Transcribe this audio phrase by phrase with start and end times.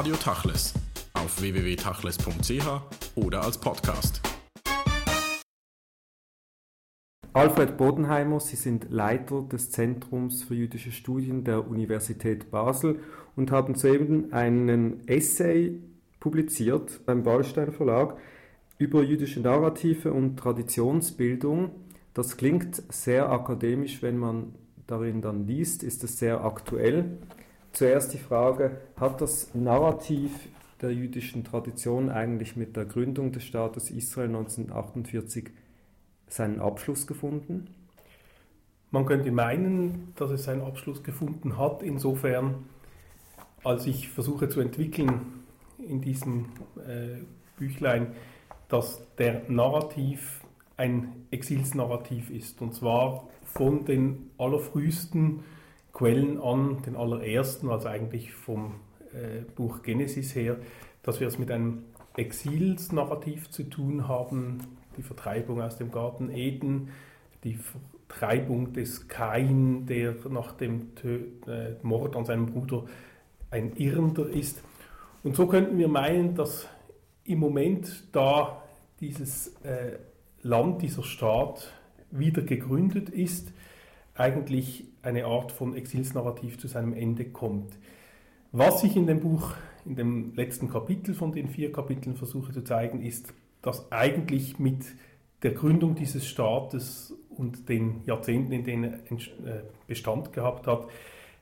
[0.00, 0.72] Radio Tachles
[1.12, 2.66] auf www.tachles.ch
[3.16, 4.22] oder als Podcast.
[7.34, 13.00] Alfred Bodenheimer, Sie sind Leiter des Zentrums für jüdische Studien der Universität Basel
[13.36, 15.78] und haben soeben einen Essay
[16.18, 18.16] publiziert beim Ballstein Verlag
[18.78, 21.72] über jüdische Narrative und Traditionsbildung.
[22.14, 24.54] Das klingt sehr akademisch, wenn man
[24.86, 27.18] darin dann liest, ist es sehr aktuell.
[27.72, 30.32] Zuerst die Frage, hat das Narrativ
[30.80, 35.50] der jüdischen Tradition eigentlich mit der Gründung des Staates Israel 1948
[36.28, 37.68] seinen Abschluss gefunden?
[38.90, 42.66] Man könnte meinen, dass es seinen Abschluss gefunden hat, insofern,
[43.62, 45.44] als ich versuche zu entwickeln
[45.78, 46.46] in diesem
[46.76, 47.22] äh,
[47.56, 48.08] Büchlein,
[48.68, 50.40] dass der Narrativ
[50.76, 55.44] ein Exilsnarrativ ist, und zwar von den allerfrühesten
[55.92, 58.74] Quellen an, den allerersten, also eigentlich vom
[59.12, 60.56] äh, Buch Genesis her,
[61.02, 61.84] dass wir es mit einem
[62.16, 64.58] Exilsnarrativ zu tun haben,
[64.96, 66.90] die Vertreibung aus dem Garten Eden,
[67.44, 67.58] die
[68.08, 72.84] Vertreibung des Kain, der nach dem äh, Mord an seinem Bruder
[73.50, 74.62] ein Irrender ist.
[75.22, 76.68] Und so könnten wir meinen, dass
[77.24, 78.62] im Moment, da
[79.00, 79.98] dieses äh,
[80.42, 81.72] Land, dieser Staat
[82.10, 83.52] wieder gegründet ist,
[84.20, 87.78] eigentlich eine Art von Exilsnarrativ zu seinem Ende kommt.
[88.52, 89.54] Was ich in dem Buch,
[89.86, 93.32] in dem letzten Kapitel von den vier Kapiteln versuche zu zeigen, ist,
[93.62, 94.84] dass eigentlich mit
[95.42, 100.86] der Gründung dieses Staates und den Jahrzehnten, in denen er äh, Bestand gehabt hat,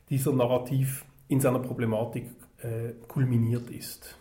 [0.09, 2.27] dieser Narrativ in seiner Problematik
[2.62, 4.17] äh, kulminiert ist.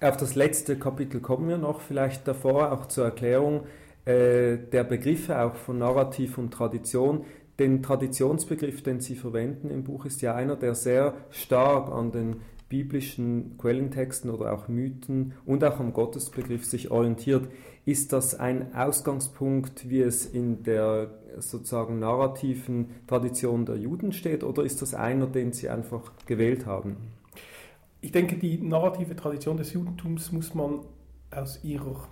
[0.00, 3.66] Auf das letzte Kapitel kommen wir noch, vielleicht davor auch zur Erklärung
[4.04, 7.24] äh, der Begriffe auch von Narrativ und Tradition.
[7.58, 12.36] Den Traditionsbegriff, den Sie verwenden im Buch, ist ja einer, der sehr stark an den
[12.70, 17.48] biblischen Quellentexten oder auch Mythen und auch am Gottesbegriff sich orientiert.
[17.84, 24.62] Ist das ein Ausgangspunkt, wie es in der sozusagen narrativen Tradition der Juden steht, oder
[24.62, 26.96] ist das einer, den Sie einfach gewählt haben?
[28.00, 30.80] Ich denke, die narrative Tradition des Judentums muss man
[31.30, 32.08] aus ihrer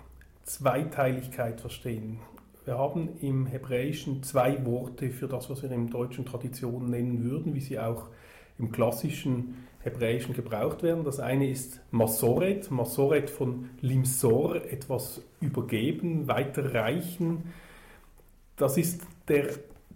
[0.49, 2.21] Zweiteiligkeit verstehen.
[2.65, 7.55] Wir haben im Hebräischen zwei Worte für das, was wir im deutschen Tradition nennen würden,
[7.55, 8.09] wie sie auch
[8.59, 11.05] im klassischen Hebräischen gebraucht werden.
[11.05, 17.53] Das eine ist Masoret, Masoret von Limsor, etwas übergeben, weiterreichen.
[18.57, 19.51] Das ist der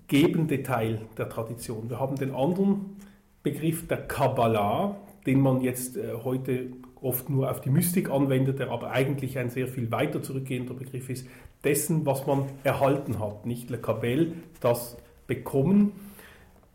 [0.07, 1.89] gebende Teil der Tradition.
[1.89, 2.97] Wir haben den anderen
[3.43, 8.71] Begriff der Kabbalah, den man jetzt äh, heute oft nur auf die Mystik anwendet, der
[8.71, 11.27] aber eigentlich ein sehr viel weiter zurückgehender Begriff ist,
[11.65, 13.47] dessen, was man erhalten hat.
[13.47, 14.97] Nicht Le Kabel, das
[15.27, 15.93] Bekommen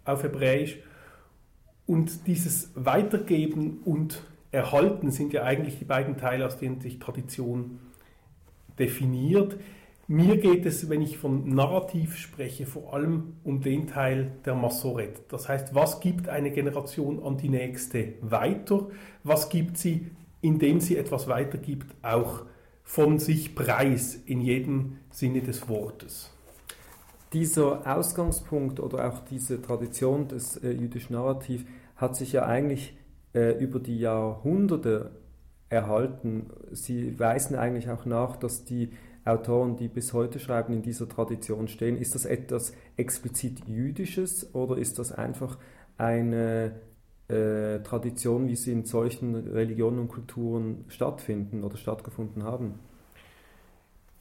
[0.06, 0.80] auf Hebräisch.
[1.86, 7.80] Und dieses Weitergeben und Erhalten sind ja eigentlich die beiden Teile, aus denen sich Tradition
[8.80, 9.58] definiert.
[10.10, 15.20] Mir geht es, wenn ich von Narrativ spreche, vor allem um den Teil der Massoret.
[15.28, 18.88] Das heißt, was gibt eine Generation an die nächste weiter?
[19.26, 20.10] Was gibt sie,
[20.40, 22.46] indem sie etwas weitergibt, auch
[22.84, 26.32] von sich preis in jedem Sinne des Wortes?
[27.34, 31.66] Dieser Ausgangspunkt oder auch diese Tradition des äh, jüdischen Narrativs
[31.98, 32.96] hat sich ja eigentlich
[33.34, 35.12] äh, über die Jahrhunderte
[35.68, 36.46] erhalten.
[36.72, 38.92] Sie weisen eigentlich auch nach, dass die
[39.28, 41.98] Autoren, die bis heute schreiben, in dieser Tradition stehen.
[41.98, 45.58] Ist das etwas explizit Jüdisches oder ist das einfach
[45.98, 46.76] eine
[47.28, 52.80] äh, Tradition, wie sie in solchen Religionen und Kulturen stattfinden oder stattgefunden haben?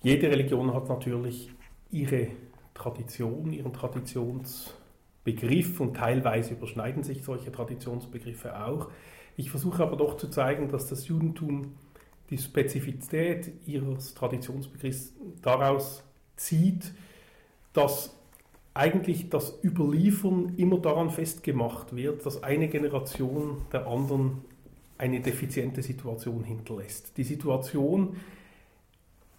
[0.02, 1.50] Jede Religion hat natürlich
[1.90, 2.28] ihre
[2.74, 8.90] Tradition, ihren Traditionsbegriff und teilweise überschneiden sich solche Traditionsbegriffe auch.
[9.36, 11.74] Ich versuche aber doch zu zeigen, dass das Judentum
[12.30, 16.02] die Spezifität ihres Traditionsbegriffs daraus
[16.36, 16.92] zieht,
[17.72, 18.14] dass
[18.74, 24.42] eigentlich das Überliefern immer daran festgemacht wird, dass eine Generation der anderen
[24.98, 27.16] eine defiziente Situation hinterlässt.
[27.16, 28.16] Die Situation,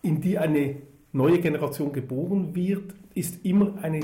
[0.02, 0.78] in die eine
[1.12, 4.02] neue Generation geboren wird, ist immer eine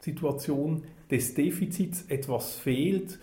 [0.00, 3.18] Situation des Defizits, etwas fehlt,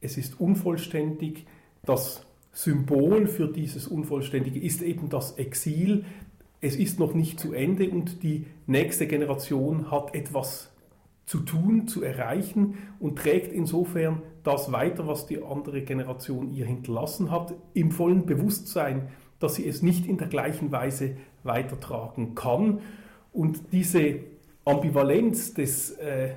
[0.00, 1.46] es ist unvollständig,
[1.84, 6.04] das Symbol für dieses Unvollständige ist eben das Exil.
[6.60, 10.70] Es ist noch nicht zu Ende und die nächste Generation hat etwas
[11.24, 17.30] zu tun, zu erreichen und trägt insofern das weiter, was die andere Generation ihr hinterlassen
[17.30, 19.08] hat, im vollen Bewusstsein,
[19.38, 22.80] dass sie es nicht in der gleichen Weise weitertragen kann.
[23.32, 24.16] Und diese
[24.64, 26.34] Ambivalenz des äh,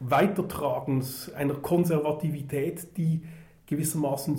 [0.00, 3.22] Weitertragens einer Konservativität, die
[3.66, 4.38] gewissermaßen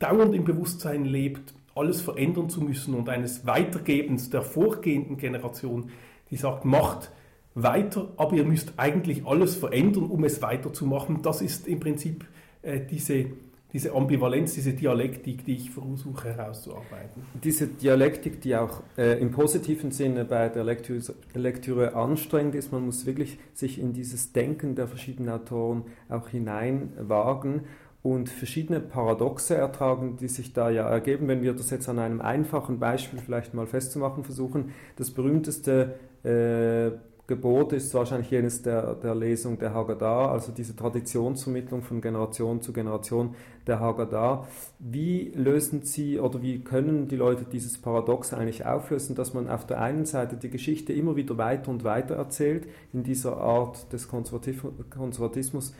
[0.00, 5.90] dauernd im Bewusstsein lebt, alles verändern zu müssen und eines Weitergebens der vorgehenden Generation,
[6.30, 7.12] die sagt, macht
[7.54, 11.22] weiter, aber ihr müsst eigentlich alles verändern, um es weiterzumachen.
[11.22, 12.24] Das ist im Prinzip
[12.62, 13.26] äh, diese,
[13.72, 17.22] diese Ambivalenz, diese Dialektik, die ich versuche herauszuarbeiten.
[17.42, 22.84] Diese Dialektik, die auch äh, im positiven Sinne bei der Lektüre, Lektüre anstrengend ist, man
[22.84, 27.62] muss wirklich sich in dieses Denken der verschiedenen Autoren auch hineinwagen
[28.02, 32.20] und verschiedene Paradoxe ertragen, die sich da ja ergeben, wenn wir das jetzt an einem
[32.20, 34.72] einfachen Beispiel vielleicht mal festzumachen versuchen.
[34.96, 36.92] Das berühmteste äh,
[37.30, 42.72] Gebot ist wahrscheinlich jenes der, der Lesung der Haggadah, also diese Traditionsvermittlung von Generation zu
[42.72, 43.36] Generation
[43.68, 44.48] der Haggadah.
[44.80, 49.64] Wie lösen Sie oder wie können die Leute dieses Paradox eigentlich auflösen, dass man auf
[49.64, 54.08] der einen Seite die Geschichte immer wieder weiter und weiter erzählt, in dieser Art des
[54.08, 55.72] Konservatismus,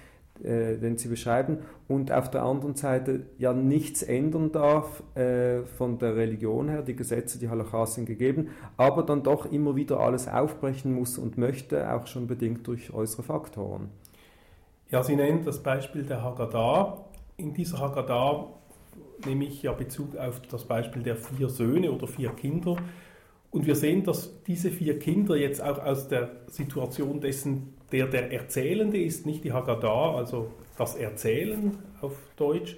[0.44, 1.58] äh, den Sie beschreiben,
[1.88, 6.94] und auf der anderen Seite ja nichts ändern darf äh, von der Religion her, die
[6.94, 11.92] Gesetze, die Halakha sind gegeben, aber dann doch immer wieder alles aufbrechen muss und möchte,
[11.92, 13.88] auch schon bedingt durch äußere Faktoren.
[14.90, 17.04] Ja, Sie nennen das Beispiel der Haggadah.
[17.36, 18.48] In dieser Haggadah
[19.24, 22.76] nehme ich ja Bezug auf das Beispiel der vier Söhne oder vier Kinder.
[23.50, 28.32] Und wir sehen, dass diese vier Kinder jetzt auch aus der Situation dessen der der
[28.32, 32.76] Erzählende ist, nicht die Haggadah, also das Erzählen auf Deutsch.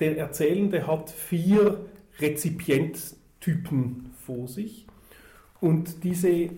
[0.00, 1.80] Der Erzählende hat vier
[2.20, 4.86] Rezipienttypen vor sich
[5.60, 6.50] und diese äh,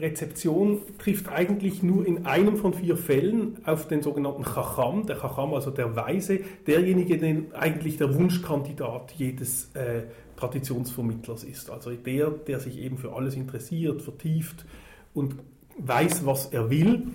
[0.00, 5.54] Rezeption trifft eigentlich nur in einem von vier Fällen auf den sogenannten Chacham, der Chacham,
[5.54, 10.02] also der Weise, derjenige, der eigentlich der Wunschkandidat jedes äh,
[10.36, 11.70] Traditionsvermittlers ist.
[11.70, 14.66] Also der, der sich eben für alles interessiert, vertieft
[15.14, 15.36] und
[15.78, 17.08] weiß, was er will,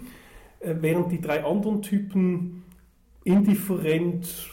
[0.60, 2.64] äh, während die drei anderen Typen
[3.24, 4.50] indifferent,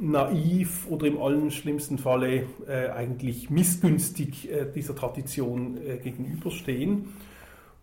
[0.00, 7.14] naiv oder im allerschlimmsten Falle äh, eigentlich missgünstig äh, dieser Tradition gegenüberstehen.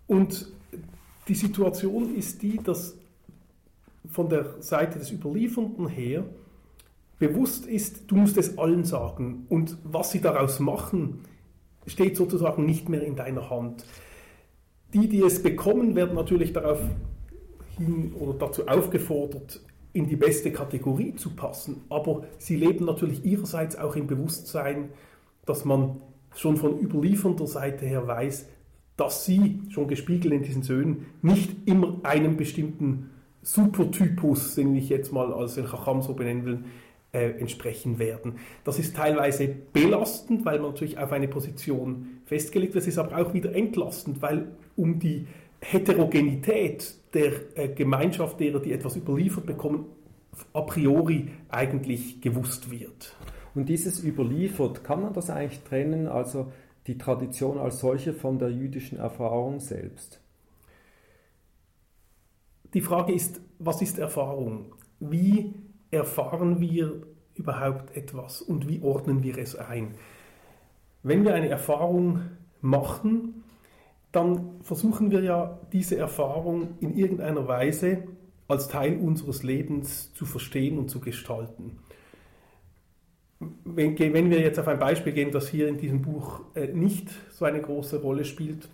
[0.08, 0.52] Und
[1.28, 2.98] die Situation ist die, dass
[4.12, 6.26] von der Seite des Überliefernden her
[7.18, 9.46] bewusst ist, du musst es allen sagen.
[9.48, 11.20] Und was sie daraus machen,
[11.88, 13.86] steht sozusagen nicht mehr in deiner Hand.
[14.94, 16.82] Die, die es bekommen, werden natürlich darauf
[17.78, 19.62] hin oder dazu aufgefordert,
[19.94, 21.82] in die beste Kategorie zu passen.
[21.90, 24.90] Aber sie leben natürlich ihrerseits auch im Bewusstsein,
[25.46, 26.02] dass man
[26.36, 28.48] schon von überliefernder Seite her weiß,
[28.98, 33.10] dass sie, schon gespiegelt in diesen Söhnen, nicht immer einem bestimmten
[33.42, 36.64] Supertypus, den ich jetzt mal als den Chacham so benennen will,
[37.12, 38.36] äh, entsprechen werden.
[38.64, 42.84] Das ist teilweise belastend, weil man natürlich auf eine Position festgelegt wird.
[42.84, 44.48] Es ist aber auch wieder entlastend, weil
[44.78, 45.28] um die
[45.60, 49.86] Heterogenität der äh, Gemeinschaft derer, die etwas überliefert bekommen,
[50.54, 53.18] a priori eigentlich gewusst wird.
[53.54, 56.54] Und dieses überliefert, kann man das eigentlich trennen, also
[56.88, 60.22] die Tradition als solche von der jüdischen Erfahrung selbst?
[62.74, 64.74] Die Frage ist, was ist Erfahrung?
[65.02, 65.54] Wie
[65.92, 67.04] erfahren wir
[67.36, 69.96] überhaupt etwas und wie ordnen wir es ein?
[71.04, 72.22] Wenn wir eine Erfahrung
[72.62, 73.44] machen,
[74.12, 78.04] dann versuchen wir ja diese Erfahrung in irgendeiner Weise
[78.48, 81.80] als Teil unseres Lebens zu verstehen und zu gestalten.
[83.64, 87.46] Wenn, wir jetzt auf ein Beispiel gehen, das hier in diesem Buch äh, nicht so
[87.46, 88.70] eine große Rolle spielt,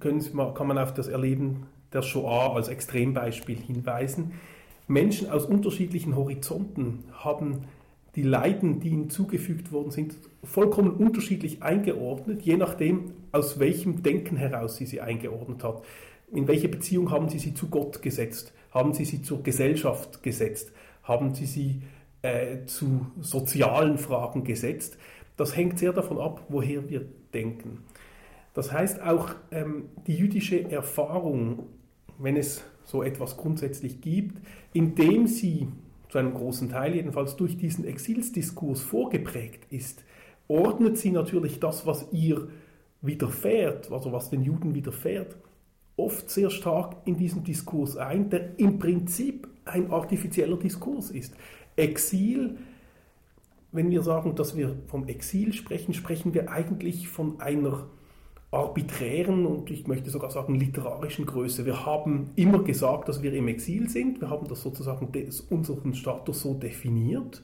[0.00, 0.20] können,
[0.54, 4.32] kann man auf das Erleben der Shoah als Extrembeispiel hinweisen.
[4.88, 7.64] Menschen aus unterschiedlichen Horizonten haben
[8.16, 14.36] die Leiden, die ihnen zugefügt worden sind, vollkommen unterschiedlich eingeordnet, je nachdem, aus welchem Denken
[14.36, 15.82] heraus sie sie eingeordnet hat.
[16.32, 18.52] In welche Beziehung haben sie sie zu Gott gesetzt?
[18.70, 20.72] Haben sie sie zur Gesellschaft gesetzt?
[21.02, 21.82] Haben sie sie
[22.22, 24.96] äh, zu sozialen Fragen gesetzt?
[25.36, 27.80] Das hängt sehr davon ab, woher wir denken.
[28.54, 31.66] Das heißt auch, ähm, die jüdische Erfahrung,
[32.18, 34.40] wenn es so etwas grundsätzlich gibt,
[34.72, 35.68] indem sie
[36.14, 40.04] zu einem großen Teil jedenfalls durch diesen Exilsdiskurs vorgeprägt ist,
[40.46, 42.50] ordnet sie natürlich das, was ihr
[43.02, 45.36] widerfährt, also was den Juden widerfährt,
[45.96, 51.34] oft sehr stark in diesen Diskurs ein, der im Prinzip ein artifizieller Diskurs ist.
[51.74, 52.58] Exil,
[53.72, 57.88] wenn wir sagen, dass wir vom Exil sprechen, sprechen wir eigentlich von einer
[58.54, 61.66] arbiträren und ich möchte sogar sagen literarischen Größe.
[61.66, 64.20] Wir haben immer gesagt, dass wir im Exil sind.
[64.20, 65.08] Wir haben das sozusagen
[65.50, 67.42] unseren Status so definiert.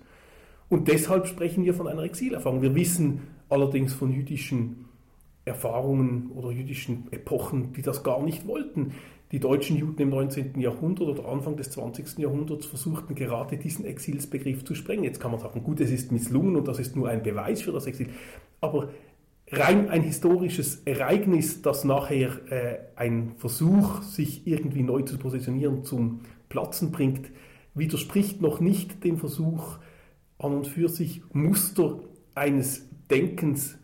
[0.68, 2.62] Und deshalb sprechen wir von einer Exilerfahrung.
[2.62, 4.84] Wir wissen allerdings von jüdischen
[5.44, 8.92] Erfahrungen oder jüdischen Epochen, die das gar nicht wollten.
[9.32, 10.60] die deutschen Juden im 19.
[10.60, 12.18] Jahrhundert oder Anfang des 20.
[12.18, 15.04] Jahrhunderts versuchten gerade diesen Exilsbegriff zu sprengen.
[15.04, 17.70] Jetzt kann man sagen, gut, es ist misslungen und das ist nur ein Beweis für
[17.70, 18.08] das Exil.
[18.60, 18.88] Aber
[19.52, 26.20] rein ein historisches Ereignis, das nachher äh, ein Versuch, sich irgendwie neu zu positionieren, zum
[26.48, 27.30] Platzen bringt,
[27.74, 29.78] widerspricht noch nicht dem Versuch,
[30.38, 32.00] an und für sich Muster
[32.34, 33.78] eines Denkens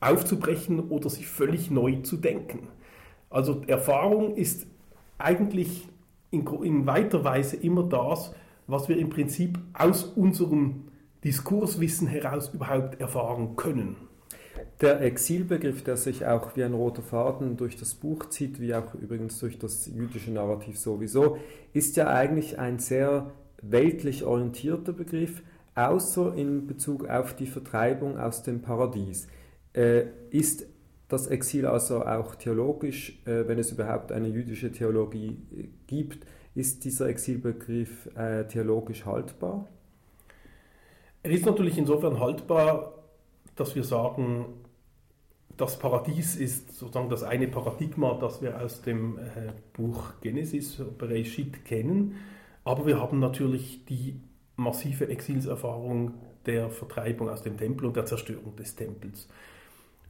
[0.00, 2.68] aufzubrechen oder sich völlig neu zu denken.
[3.30, 4.66] Also Erfahrung ist
[5.16, 5.88] eigentlich
[6.30, 8.32] in, in weiter Weise immer das,
[8.66, 10.84] was wir im Prinzip aus unserem
[11.24, 13.96] Diskurswissen heraus überhaupt erfahren können.
[14.80, 18.94] Der Exilbegriff, der sich auch wie ein roter Faden durch das Buch zieht, wie auch
[18.94, 21.38] übrigens durch das jüdische Narrativ sowieso,
[21.72, 25.42] ist ja eigentlich ein sehr weltlich orientierter Begriff,
[25.74, 29.28] außer in Bezug auf die Vertreibung aus dem Paradies.
[29.74, 30.66] Äh, ist
[31.08, 36.84] das Exil also auch theologisch, äh, wenn es überhaupt eine jüdische Theologie äh, gibt, ist
[36.84, 39.66] dieser Exilbegriff äh, theologisch haltbar?
[41.22, 42.97] Er ist natürlich insofern haltbar,
[43.58, 44.46] dass wir sagen,
[45.56, 51.64] das Paradies ist sozusagen das eine Paradigma, das wir aus dem äh, Buch Genesis, Bereshit
[51.64, 52.16] kennen,
[52.64, 54.20] aber wir haben natürlich die
[54.56, 56.14] massive Exilserfahrung
[56.46, 59.28] der Vertreibung aus dem Tempel und der Zerstörung des Tempels.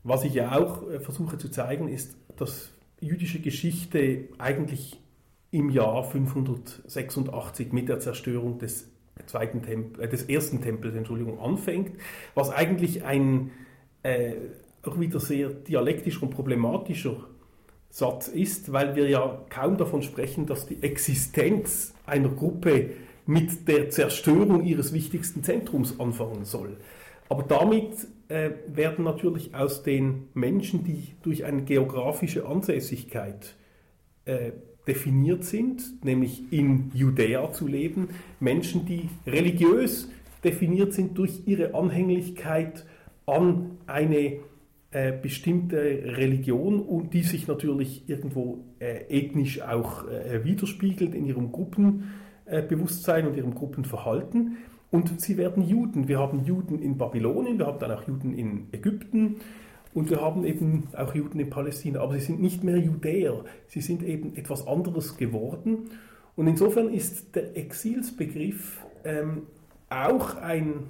[0.05, 5.00] Was ich ja auch äh, versuche zu zeigen, ist, dass jüdische Geschichte eigentlich
[5.50, 8.90] im Jahr 586 mit der Zerstörung des,
[9.26, 11.92] zweiten Tempel, äh, des ersten Tempels Entschuldigung, anfängt,
[12.34, 13.50] was eigentlich ein
[14.02, 14.34] äh,
[14.84, 17.16] auch wieder sehr dialektischer und problematischer
[17.90, 22.90] Satz ist, weil wir ja kaum davon sprechen, dass die Existenz einer Gruppe
[23.26, 26.76] mit der Zerstörung ihres wichtigsten Zentrums anfangen soll.
[27.28, 27.92] Aber damit
[28.28, 33.54] äh, werden natürlich aus den Menschen, die durch eine geografische Ansässigkeit
[34.25, 34.52] äh,
[34.88, 38.09] definiert sind, nämlich in Judäa zu leben,
[38.40, 40.11] Menschen, die religiös
[40.42, 42.87] definiert sind durch ihre Anhänglichkeit
[43.26, 44.38] an eine
[44.90, 51.52] äh, bestimmte Religion und die sich natürlich irgendwo äh, ethnisch auch äh, widerspiegelt in ihrem
[51.52, 54.57] Gruppenbewusstsein und ihrem Gruppenverhalten.
[54.90, 56.09] Und sie werden Juden.
[56.09, 59.37] Wir haben Juden in Babylonien, wir haben dann auch Juden in Ägypten
[59.95, 62.00] und wir haben eben auch Juden in Palästina.
[62.00, 65.90] Aber sie sind nicht mehr Judäer, sie sind eben etwas anderes geworden.
[66.37, 69.42] Und insofern ist der Exilsbegriff ähm,
[69.90, 70.85] auch ein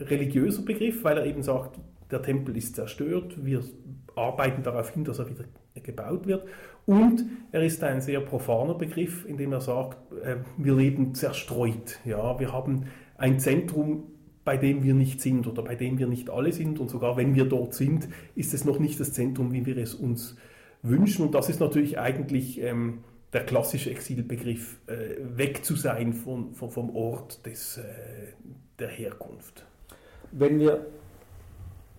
[0.00, 1.78] religiöser Begriff, weil er eben sagt,
[2.10, 3.62] der Tempel ist zerstört, wir
[4.14, 5.44] arbeiten darauf hin, dass er wieder
[5.74, 6.44] gebaut wird.
[6.86, 11.98] Und er ist ein sehr profaner Begriff, indem er sagt, äh, wir leben zerstreut.
[12.04, 14.04] Ja, wir haben ein Zentrum,
[14.48, 16.80] bei dem wir nicht sind oder bei dem wir nicht alle sind.
[16.80, 19.94] Und sogar wenn wir dort sind, ist es noch nicht das Zentrum, wie wir es
[19.94, 20.36] uns
[20.80, 21.26] wünschen.
[21.26, 23.00] Und das ist natürlich eigentlich ähm,
[23.34, 27.82] der klassische Exilbegriff, äh, weg zu sein von, von, vom Ort des, äh,
[28.78, 29.66] der Herkunft.
[30.32, 30.86] Wenn wir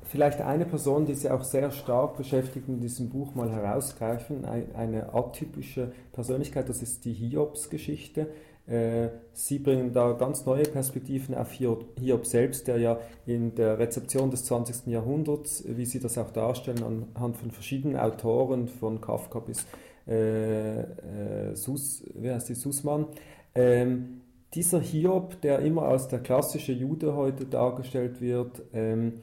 [0.06, 5.14] vielleicht eine Person, die Sie auch sehr stark beschäftigt in diesem Buch mal herausgreifen, eine
[5.14, 8.26] atypische Persönlichkeit, das ist die Hiobs-Geschichte.
[8.70, 14.30] Äh, Sie bringen da ganz neue Perspektiven auf Hiob selbst, der ja in der Rezeption
[14.30, 14.88] des 20.
[14.88, 16.84] Jahrhunderts, wie Sie das auch darstellen,
[17.16, 19.66] anhand von verschiedenen Autoren, von Kafka bis
[20.08, 23.08] äh, äh, Sus, wie heißt die, Sussmann,
[23.56, 24.22] ähm,
[24.54, 29.14] dieser Hiob, der immer als der klassische Jude heute dargestellt wird, ähm,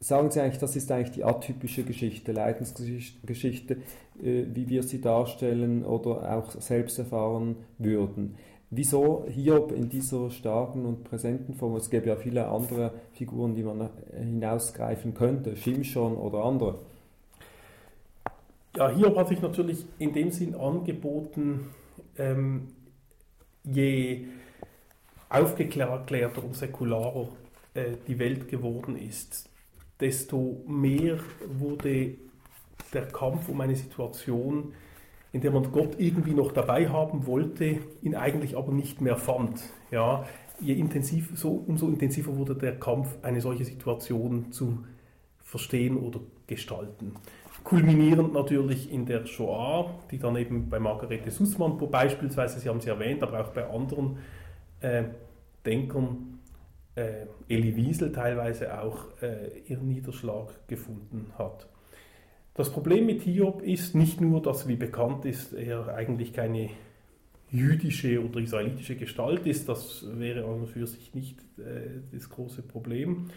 [0.00, 3.78] sagen Sie eigentlich, das ist eigentlich die atypische Geschichte, Leidensgeschichte,
[4.22, 8.36] äh, wie wir sie darstellen oder auch selbst erfahren würden.
[8.70, 11.76] Wieso Hiob in dieser starken und präsenten Form?
[11.76, 16.78] Es gäbe ja viele andere Figuren, die man hinausgreifen könnte, Shimshon oder andere.
[18.76, 21.70] Ja, Hiob hat sich natürlich in dem Sinn angeboten,
[22.18, 22.68] ähm,
[23.64, 24.26] je
[25.30, 27.28] aufgeklärter und säkularer
[27.72, 29.48] äh, die Welt geworden ist,
[29.98, 31.18] desto mehr
[31.58, 32.16] wurde
[32.92, 34.74] der Kampf um eine Situation
[35.32, 39.60] in der man Gott irgendwie noch dabei haben wollte, ihn eigentlich aber nicht mehr fand.
[39.90, 40.24] Ja,
[40.60, 44.84] je intensiv, so, umso intensiver wurde der Kampf, eine solche Situation zu
[45.38, 47.14] verstehen oder gestalten.
[47.64, 52.88] Kulminierend natürlich in der Shoah, die dann eben bei Margarete Sussmann beispielsweise, Sie haben sie
[52.88, 54.18] erwähnt, aber auch bei anderen
[54.80, 55.04] äh,
[55.66, 56.38] Denkern,
[56.94, 61.66] äh, Elie Wiesel teilweise auch äh, ihren Niederschlag gefunden hat.
[62.58, 66.70] Das Problem mit Hiob ist nicht nur, dass, wie bekannt ist, er eigentlich keine
[67.52, 72.62] jüdische oder israelitische Gestalt ist, das wäre an und für sich nicht äh, das große
[72.62, 73.28] Problem,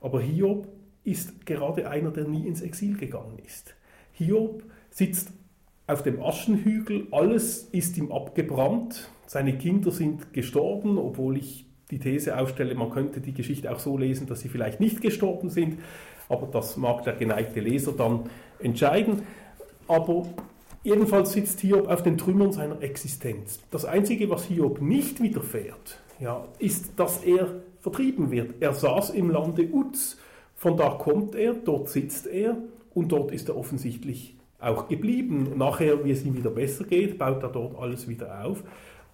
[0.00, 0.66] aber Hiob
[1.04, 3.74] ist gerade einer, der nie ins Exil gegangen ist.
[4.12, 5.30] Hiob sitzt
[5.86, 12.38] auf dem Aschenhügel, alles ist ihm abgebrannt, seine Kinder sind gestorben, obwohl ich die These
[12.38, 15.76] aufstelle, man könnte die Geschichte auch so lesen, dass sie vielleicht nicht gestorben sind,
[16.28, 19.22] aber das mag der geneigte Leser dann entscheiden.
[19.88, 20.26] Aber
[20.82, 23.60] jedenfalls sitzt Hiob auf den Trümmern seiner Existenz.
[23.70, 27.48] Das Einzige, was Hiob nicht widerfährt, ja, ist, dass er
[27.80, 28.54] vertrieben wird.
[28.60, 30.16] Er saß im Lande Uz,
[30.56, 32.56] von da kommt er, dort sitzt er
[32.94, 35.52] und dort ist er offensichtlich auch geblieben.
[35.56, 38.62] Nachher, wie es ihm wieder besser geht, baut er dort alles wieder auf.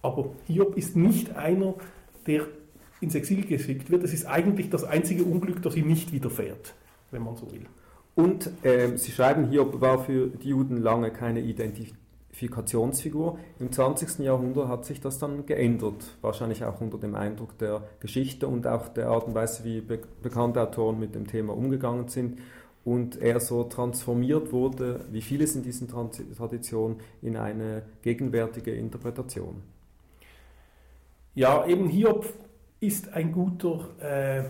[0.01, 1.75] Aber Hiob ist nicht einer,
[2.25, 2.45] der
[3.01, 4.03] ins Exil geschickt wird.
[4.03, 6.75] Es ist eigentlich das einzige Unglück, das ihm nicht widerfährt,
[7.11, 7.65] wenn man so will.
[8.15, 13.39] Und äh, Sie schreiben, Hiob war für die Juden lange keine Identifikationsfigur.
[13.59, 14.19] Im 20.
[14.19, 18.89] Jahrhundert hat sich das dann geändert, wahrscheinlich auch unter dem Eindruck der Geschichte und auch
[18.89, 22.39] der Art und Weise, wie be bekannte Autoren mit dem Thema umgegangen sind.
[22.83, 29.61] Und er so transformiert wurde, wie vieles in diesen Trans Traditionen, in eine gegenwärtige Interpretation.
[31.35, 32.25] Ja, eben Hiob
[32.81, 34.43] ist ein guter, äh,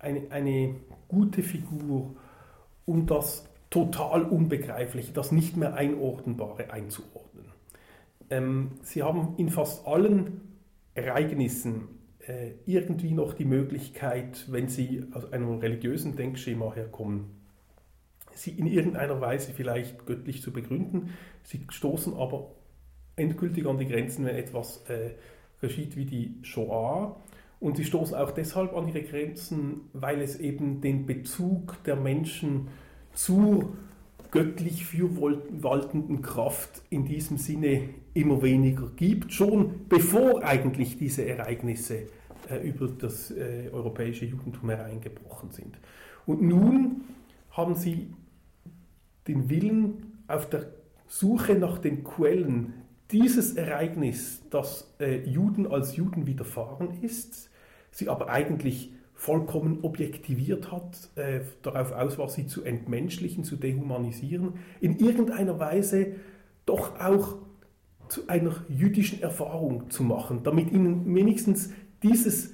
[0.00, 0.74] eine, eine
[1.08, 2.14] gute Figur,
[2.86, 7.46] um das total Unbegreifliche, das nicht mehr Einordnbare einzuordnen.
[8.30, 10.40] Ähm, Sie haben in fast allen
[10.94, 11.88] Ereignissen
[12.26, 17.44] äh, irgendwie noch die Möglichkeit, wenn Sie aus einem religiösen Denkschema herkommen,
[18.34, 21.10] sie in irgendeiner Weise vielleicht göttlich zu begründen.
[21.42, 22.50] Sie stoßen aber
[23.16, 25.10] endgültig an die Grenzen, wenn etwas äh,
[25.60, 27.20] geschieht wie die Shoah.
[27.60, 32.68] Und sie stoßen auch deshalb an ihre Grenzen, weil es eben den Bezug der Menschen
[33.14, 33.72] zur
[34.30, 42.08] göttlich fürwaltenden Kraft in diesem Sinne immer weniger gibt, schon bevor eigentlich diese Ereignisse
[42.50, 45.78] äh, über das äh, europäische Judentum hereingebrochen sind.
[46.26, 47.02] Und nun
[47.50, 48.12] haben sie
[49.28, 50.66] den Willen auf der
[51.06, 52.74] Suche nach den Quellen
[53.10, 57.50] dieses Ereignis, das äh, Juden als Juden widerfahren ist,
[57.90, 64.54] sie aber eigentlich vollkommen objektiviert hat, äh, darauf aus war, sie zu entmenschlichen, zu dehumanisieren,
[64.80, 66.16] in irgendeiner Weise
[66.66, 67.36] doch auch
[68.08, 72.52] zu einer jüdischen Erfahrung zu machen, damit ihnen wenigstens dieses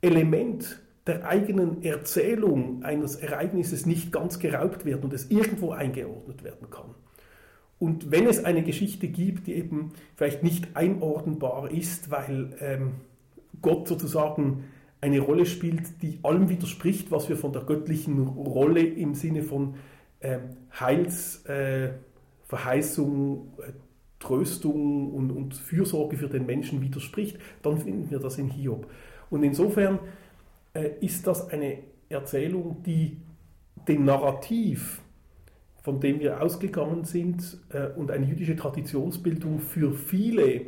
[0.00, 6.70] Element der eigenen Erzählung eines Ereignisses nicht ganz geraubt wird und es irgendwo eingeordnet werden
[6.70, 6.94] kann.
[7.78, 12.92] Und wenn es eine Geschichte gibt, die eben vielleicht nicht einordnbar ist, weil ähm,
[13.60, 14.64] Gott sozusagen
[15.00, 19.74] eine Rolle spielt, die allem widerspricht, was wir von der göttlichen Rolle im Sinne von
[20.22, 23.72] ähm, Heilsverheißung, äh, äh,
[24.18, 28.86] Tröstung und, und Fürsorge für den Menschen widerspricht, dann finden wir das in Hiob.
[29.28, 29.98] Und insofern
[30.72, 33.18] äh, ist das eine Erzählung, die
[33.86, 35.02] dem Narrativ
[35.86, 40.62] von dem wir ausgegangen sind äh, und eine jüdische Traditionsbildung für viele,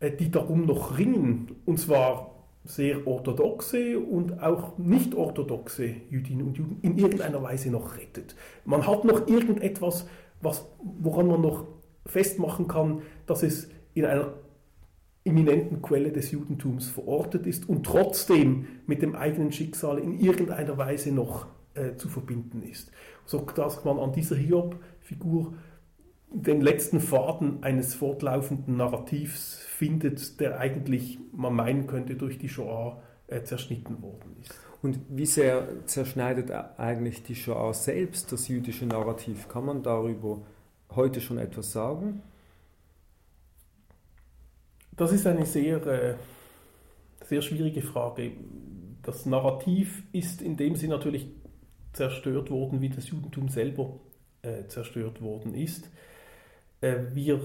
[0.00, 6.58] äh, die darum noch ringen, und zwar sehr orthodoxe und auch nicht orthodoxe Jüdinnen und
[6.58, 8.34] Juden in irgendeiner Weise noch rettet.
[8.64, 10.08] Man hat noch irgendetwas,
[10.42, 11.64] was, woran man noch
[12.04, 14.32] festmachen kann, dass es in einer
[15.22, 21.12] eminenten Quelle des Judentums verortet ist und trotzdem mit dem eigenen Schicksal in irgendeiner Weise
[21.12, 21.46] noch
[21.78, 22.90] äh, zu verbinden ist
[23.28, 25.52] so dass man an dieser Hiob-Figur
[26.30, 33.02] den letzten Faden eines fortlaufenden Narrativs findet, der eigentlich, man meinen könnte, durch die Shoah
[33.26, 34.54] äh, zerschnitten worden ist.
[34.80, 39.48] Und wie sehr zerschneidet eigentlich die Shoah selbst das jüdische Narrativ?
[39.48, 40.40] Kann man darüber
[40.94, 42.22] heute schon etwas sagen?
[44.96, 46.14] Das ist eine sehr, äh,
[47.24, 48.32] sehr schwierige Frage.
[49.02, 51.28] Das Narrativ ist in dem Sinne natürlich
[51.98, 53.98] zerstört worden, wie das Judentum selber
[54.42, 55.90] äh, zerstört worden ist.
[56.80, 57.40] Äh, wir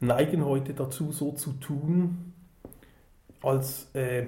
[0.00, 2.32] neigen heute dazu, so zu tun,
[3.42, 4.26] als äh,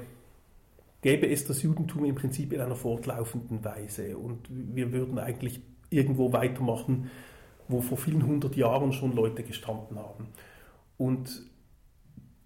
[1.01, 4.19] gäbe es das Judentum im Prinzip in einer fortlaufenden Weise.
[4.19, 7.11] Und wir würden eigentlich irgendwo weitermachen,
[7.69, 10.29] wo vor vielen hundert Jahren schon Leute gestanden haben.
[10.99, 11.43] Und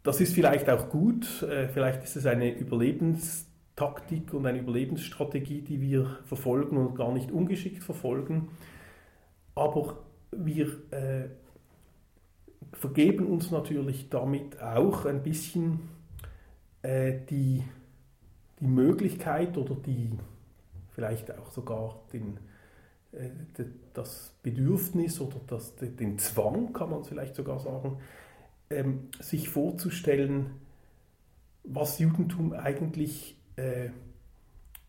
[0.05, 5.63] das ist vielleicht auch gut, äh, vielleicht ist es eine Überlebens- Taktik und eine Überlebensstrategie,
[5.63, 8.49] die wir verfolgen und gar nicht ungeschickt verfolgen.
[9.55, 9.99] Aber
[10.31, 11.29] wir äh,
[12.73, 15.81] vergeben uns natürlich damit auch ein bisschen
[16.83, 17.65] äh, die,
[18.61, 20.11] die Möglichkeit oder die
[20.93, 22.39] vielleicht auch sogar den,
[23.13, 23.31] äh,
[23.93, 27.99] das Bedürfnis oder das, den Zwang, kann man vielleicht sogar sagen,
[28.71, 30.51] ähm, sich vorzustellen,
[31.65, 33.89] was Judentum eigentlich äh,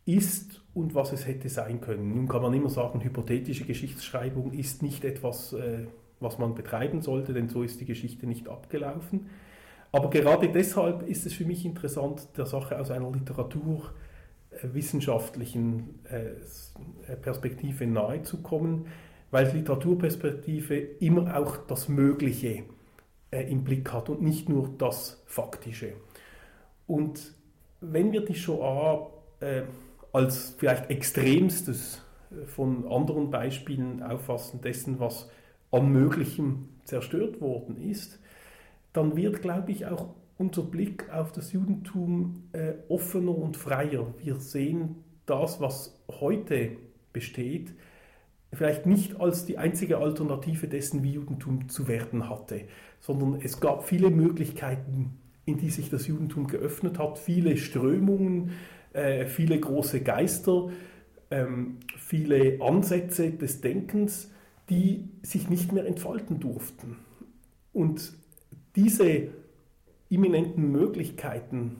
[0.06, 2.15] ist und was es hätte sein können.
[2.15, 5.88] Nun kann man immer sagen, hypothetische Geschichtsschreibung ist nicht etwas, äh,
[6.19, 9.30] was man betreiben sollte, denn so ist die Geschichte nicht abgelaufen.
[9.91, 16.32] Aber gerade deshalb ist es für mich interessant, der Sache aus einer literaturwissenschaftlichen äh,
[17.15, 18.88] Perspektive nahezukommen,
[19.32, 22.63] weil Literaturperspektive immer auch das Mögliche
[23.32, 25.93] äh, im Blick hat und nicht nur das Faktische.
[26.88, 27.35] Und
[27.82, 29.64] wenn wir die Shoah äh,
[30.12, 35.30] als vielleicht extremstes äh, von anderen Beispielen auffassen dessen, was
[35.72, 38.20] an Möglichem zerstört worden ist,
[38.94, 44.14] dann wird, glaube ich, auch unser Blick auf das Judentum äh, offener und freier.
[44.20, 46.78] Wir sehen das, was heute
[47.14, 47.74] besteht,
[48.54, 52.62] vielleicht nicht als die einzige Alternative dessen, wie Judentum zu werden hatte,
[53.00, 58.52] sondern es gab viele Möglichkeiten, in die sich das Judentum geöffnet hat, viele Strömungen,
[58.94, 60.70] äh, viele große Geister,
[61.32, 64.32] ähm, viele Ansätze des Denkens,
[64.70, 66.98] die sich nicht mehr entfalten durften.
[67.74, 68.14] Und
[68.76, 69.28] diese
[70.10, 71.76] imminenten Möglichkeiten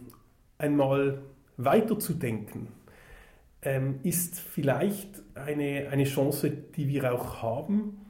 [0.58, 1.21] einmal
[1.58, 2.67] weiterzudenken,
[3.62, 8.06] ähm, ist vielleicht eine, eine Chance, die wir auch haben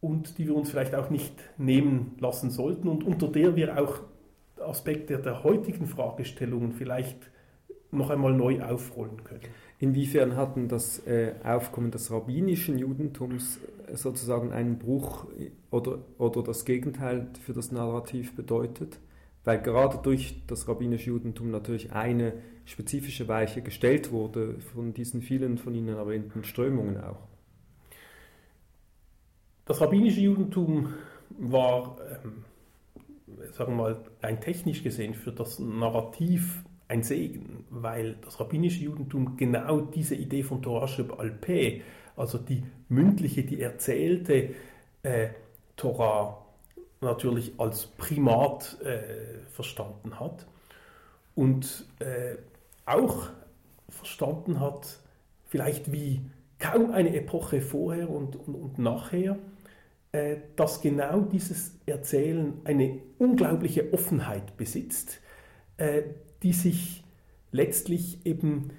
[0.00, 4.00] und die wir uns vielleicht auch nicht nehmen lassen sollten und unter der wir auch
[4.60, 7.30] Aspekte der heutigen Fragestellungen vielleicht
[7.90, 9.40] noch einmal neu aufrollen können.
[9.78, 13.58] Inwiefern hat denn das äh, Aufkommen des rabbinischen Judentums
[13.92, 15.26] sozusagen einen Bruch
[15.70, 18.98] oder, oder das Gegenteil für das Narrativ bedeutet?
[19.44, 22.34] Weil gerade durch das rabbinische Judentum natürlich eine
[22.66, 27.26] spezifische Weiche gestellt wurde von diesen vielen von Ihnen erwähnten Strömungen auch.
[29.64, 30.92] Das rabbinische Judentum
[31.38, 32.44] war, ähm,
[33.52, 39.36] sagen wir mal, rein technisch gesehen für das Narrativ ein Segen, weil das rabbinische Judentum
[39.36, 41.82] genau diese Idee von Torah al-Peh,
[42.16, 44.50] also die mündliche, die erzählte
[45.02, 45.28] äh,
[45.76, 46.44] Torah,
[47.00, 50.46] natürlich als Primat äh, verstanden hat
[51.34, 52.36] und äh,
[52.84, 53.28] auch
[53.88, 54.98] verstanden hat,
[55.46, 56.20] vielleicht wie
[56.58, 59.38] kaum eine Epoche vorher und, und, und nachher,
[60.12, 65.20] äh, dass genau dieses Erzählen eine unglaubliche Offenheit besitzt,
[65.76, 66.02] äh,
[66.42, 67.04] die sich
[67.52, 68.70] letztlich eben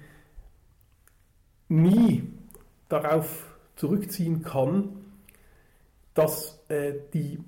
[1.68, 2.24] nie
[2.88, 4.90] darauf zurückziehen kann,
[6.14, 7.38] dass äh, die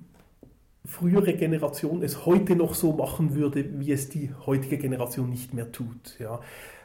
[0.83, 5.71] frühere Generation es heute noch so machen würde, wie es die heutige Generation nicht mehr
[5.71, 6.17] tut.
[6.19, 6.41] Ja.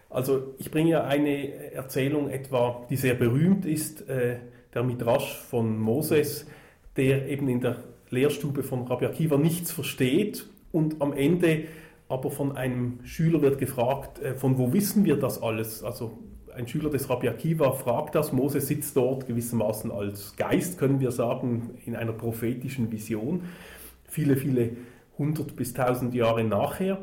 [0.08, 4.38] Also ich bringe ja eine Erzählung etwa, die sehr berühmt ist, äh,
[4.74, 6.46] der Midrash von Moses,
[7.00, 7.78] der eben in der
[8.10, 11.64] Lehrstube von Rabbi Akiva nichts versteht und am Ende
[12.10, 15.82] aber von einem Schüler wird gefragt, äh, von wo wissen wir das alles?
[15.82, 16.18] Also
[16.54, 21.10] ein Schüler des Rabbi Akiva fragt das, Mose sitzt dort gewissermaßen als Geist, können wir
[21.10, 23.44] sagen, in einer prophetischen Vision,
[24.04, 24.72] viele, viele
[25.16, 26.98] hundert bis tausend Jahre nachher.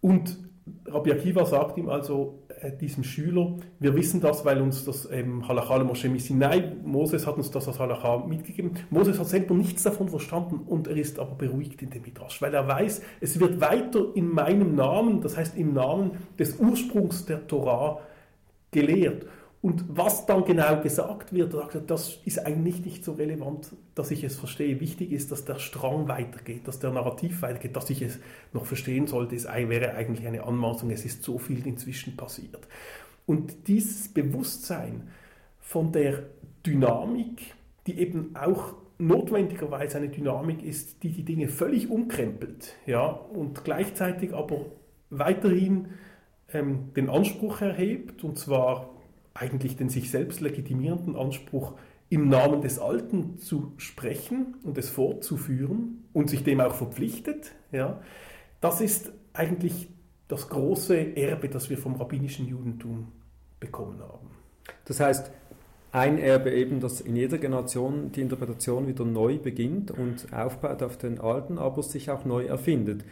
[0.00, 0.38] Und
[0.86, 5.82] Rabbi Akiva sagt ihm also, diesem Schüler, wir wissen das, weil uns das ähm, Halakha
[5.84, 8.72] Moshe Sinai, Moses hat uns das als Halakha mitgegeben.
[8.90, 12.54] Moses hat selber nichts davon verstanden und er ist aber beruhigt in dem Midrash, weil
[12.54, 17.46] er weiß, es wird weiter in meinem Namen, das heißt im Namen des Ursprungs der
[17.46, 18.00] Torah
[18.70, 19.26] gelehrt.
[19.64, 21.54] Und was dann genau gesagt wird,
[21.86, 24.78] das ist eigentlich nicht so relevant, dass ich es verstehe.
[24.78, 28.18] Wichtig ist, dass der Strang weitergeht, dass der Narrativ weitergeht, dass ich es
[28.52, 32.68] noch verstehen sollte, es wäre eigentlich eine Anmaßung, es ist so viel inzwischen passiert.
[33.24, 35.08] Und dieses Bewusstsein
[35.60, 36.24] von der
[36.66, 37.54] Dynamik,
[37.86, 44.34] die eben auch notwendigerweise eine Dynamik ist, die die Dinge völlig umkrempelt, ja, und gleichzeitig
[44.34, 44.66] aber
[45.08, 45.86] weiterhin
[46.52, 48.93] ähm, den Anspruch erhebt, und zwar
[49.34, 51.74] eigentlich den sich selbst legitimierenden Anspruch,
[52.10, 58.00] im Namen des Alten zu sprechen und es fortzuführen und sich dem auch verpflichtet, ja,
[58.60, 59.88] das ist eigentlich
[60.28, 63.08] das große Erbe, das wir vom rabbinischen Judentum
[63.58, 64.30] bekommen haben.
[64.84, 65.30] Das heißt,
[65.92, 70.96] ein Erbe eben, dass in jeder Generation die Interpretation wieder neu beginnt und aufbaut auf
[70.96, 73.04] den alten, aber sich auch neu erfindet.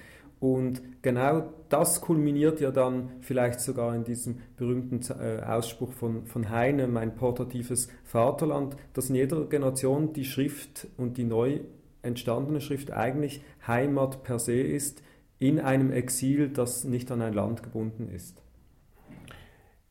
[0.43, 6.51] Und genau das kulminiert ja dann vielleicht sogar in diesem berühmten äh, Ausspruch von, von
[6.51, 11.61] Heine, mein portatives Vaterland, dass in jeder Generation die Schrift und die neu
[12.03, 15.05] entstandene Schrift eigentlich Heimat per se ist,
[15.39, 18.43] in einem Exil, das nicht an ein Land gebunden ist.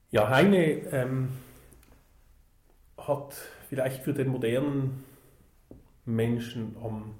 [0.09, 1.29] Ja, Heine ähm,
[2.97, 3.35] hat
[3.69, 5.05] vielleicht für den modernen
[6.03, 7.15] Menschen am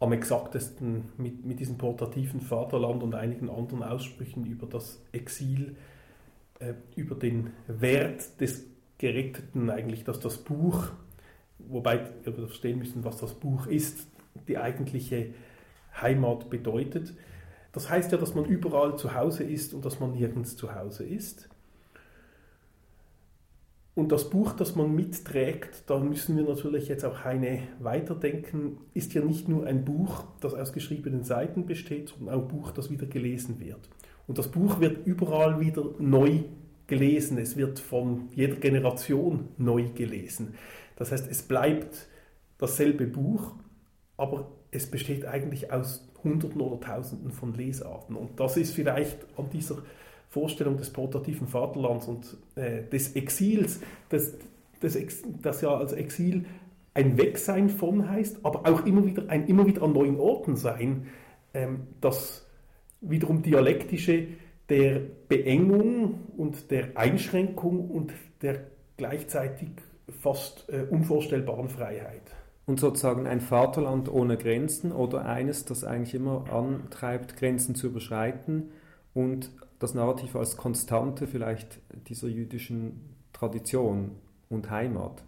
[0.00, 5.76] am exaktesten mit, mit diesem portativen Vaterland und einigen anderen Aussprüchen über das Exil,
[6.58, 8.64] äh, über den Wert des
[8.98, 10.90] Geretteten eigentlich, dass das Buch
[11.68, 14.06] wobei wir verstehen müssen, was das Buch ist,
[14.48, 15.34] die eigentliche
[16.00, 17.14] Heimat bedeutet.
[17.72, 21.04] Das heißt ja, dass man überall zu Hause ist und dass man nirgends zu Hause
[21.04, 21.48] ist.
[23.94, 29.14] Und das Buch, das man mitträgt, da müssen wir natürlich jetzt auch eine weiterdenken, ist
[29.14, 32.90] ja nicht nur ein Buch, das aus geschriebenen Seiten besteht, sondern auch ein Buch, das
[32.90, 33.88] wieder gelesen wird.
[34.26, 36.44] Und das Buch wird überall wieder neu
[36.86, 37.38] gelesen.
[37.38, 40.54] Es wird von jeder Generation neu gelesen.
[40.96, 42.06] Das heißt, es bleibt
[42.58, 43.54] dasselbe Buch,
[44.16, 48.14] aber es besteht eigentlich aus Hunderten oder Tausenden von Lesarten.
[48.14, 49.78] Und das ist vielleicht an dieser
[50.30, 54.34] Vorstellung des portativen Vaterlands und äh, des Exils, das,
[54.80, 54.96] das,
[55.42, 56.46] das ja als Exil
[56.94, 61.06] ein Wegsein von heißt, aber auch immer wieder ein immer wieder an neuen Orten sein,
[61.52, 62.46] ähm, das
[63.00, 64.28] wiederum dialektische
[64.68, 68.60] der Beengung und der Einschränkung und der
[68.96, 69.70] gleichzeitig
[70.20, 72.22] fast äh, unvorstellbaren Freiheit.
[72.66, 78.70] Und sozusagen ein Vaterland ohne Grenzen oder eines, das eigentlich immer antreibt, Grenzen zu überschreiten
[79.12, 84.12] und das Narrativ als Konstante vielleicht dieser jüdischen Tradition
[84.48, 85.24] und Heimat.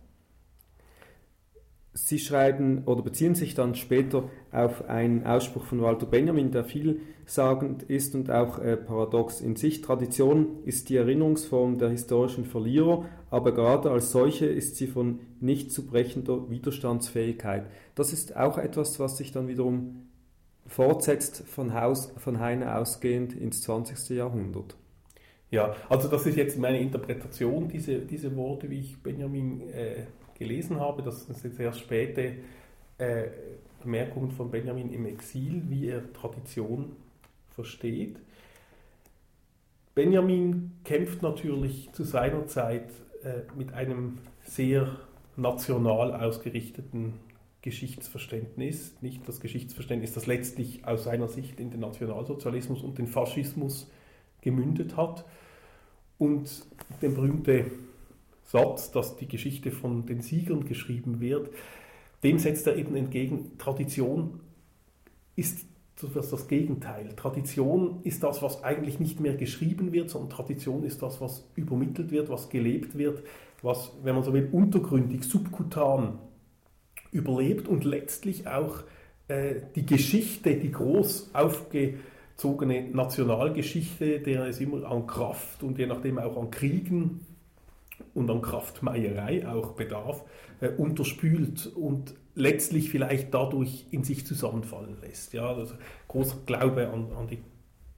[1.94, 7.82] Sie schreiben oder beziehen sich dann später auf einen Ausspruch von Walter Benjamin, der vielsagend
[7.82, 9.82] ist und auch äh, paradox in sich.
[9.82, 15.70] Tradition ist die Erinnerungsform der historischen Verlierer, aber gerade als solche ist sie von nicht
[15.70, 17.66] zu brechender Widerstandsfähigkeit.
[17.94, 20.06] Das ist auch etwas, was sich dann wiederum
[20.72, 24.16] fortsetzt von, Haus, von Heine ausgehend ins 20.
[24.16, 24.74] Jahrhundert.
[25.50, 30.06] Ja, also das ist jetzt meine Interpretation, diese, diese Worte, wie ich Benjamin äh,
[30.38, 31.02] gelesen habe.
[31.02, 32.36] Das sind sehr späte
[32.96, 33.24] äh,
[33.82, 36.96] Bemerkungen von Benjamin im Exil, wie er Tradition
[37.50, 38.16] versteht.
[39.94, 42.88] Benjamin kämpft natürlich zu seiner Zeit
[43.22, 44.96] äh, mit einem sehr
[45.36, 47.20] national ausgerichteten
[47.62, 53.90] Geschichtsverständnis, nicht das Geschichtsverständnis, das letztlich aus seiner Sicht in den Nationalsozialismus und den Faschismus
[54.40, 55.24] gemündet hat.
[56.18, 56.66] Und
[57.00, 57.70] der berühmte
[58.44, 61.50] Satz, dass die Geschichte von den Siegern geschrieben wird,
[62.22, 64.40] dem setzt er eben entgegen, Tradition
[65.36, 65.64] ist
[65.96, 67.14] das Gegenteil.
[67.14, 72.10] Tradition ist das, was eigentlich nicht mehr geschrieben wird, sondern Tradition ist das, was übermittelt
[72.10, 73.22] wird, was gelebt wird,
[73.62, 76.18] was, wenn man so will, untergründig, subkutan
[77.12, 78.82] überlebt und letztlich auch
[79.28, 86.18] äh, die Geschichte, die groß aufgezogene Nationalgeschichte, der es immer an Kraft und je nachdem
[86.18, 87.24] auch an Kriegen
[88.14, 90.24] und an Kraftmeierei auch bedarf,
[90.60, 95.34] äh, unterspült und letztlich vielleicht dadurch in sich zusammenfallen lässt.
[95.34, 95.74] Ja, also
[96.08, 97.38] großer Glaube an, an die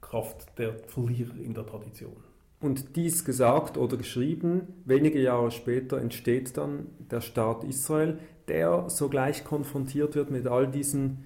[0.01, 2.17] Kraft der Verlierer in der Tradition.
[2.59, 9.43] Und dies gesagt oder geschrieben, wenige Jahre später entsteht dann der Staat Israel, der sogleich
[9.43, 11.25] konfrontiert wird mit all diesen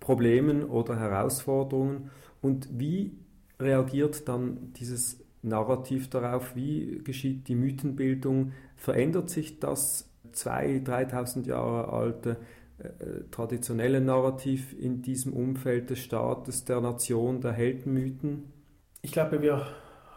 [0.00, 2.10] Problemen oder Herausforderungen.
[2.42, 3.16] Und wie
[3.58, 11.92] reagiert dann dieses Narrativ darauf, wie geschieht die Mythenbildung, verändert sich das 2.000, 3.000 Jahre
[11.92, 12.36] alte
[12.78, 18.52] äh, traditionelle Narrativ in diesem Umfeld des Staates, der Nation, der Heldenmythen?
[19.02, 19.66] Ich glaube, wir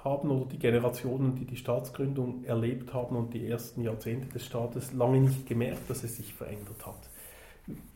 [0.08, 4.94] haben oder die Generationen, die die Staatsgründung erlebt haben und die ersten Jahrzehnte des Staates
[4.94, 7.10] lange nicht gemerkt, dass es sich verändert hat.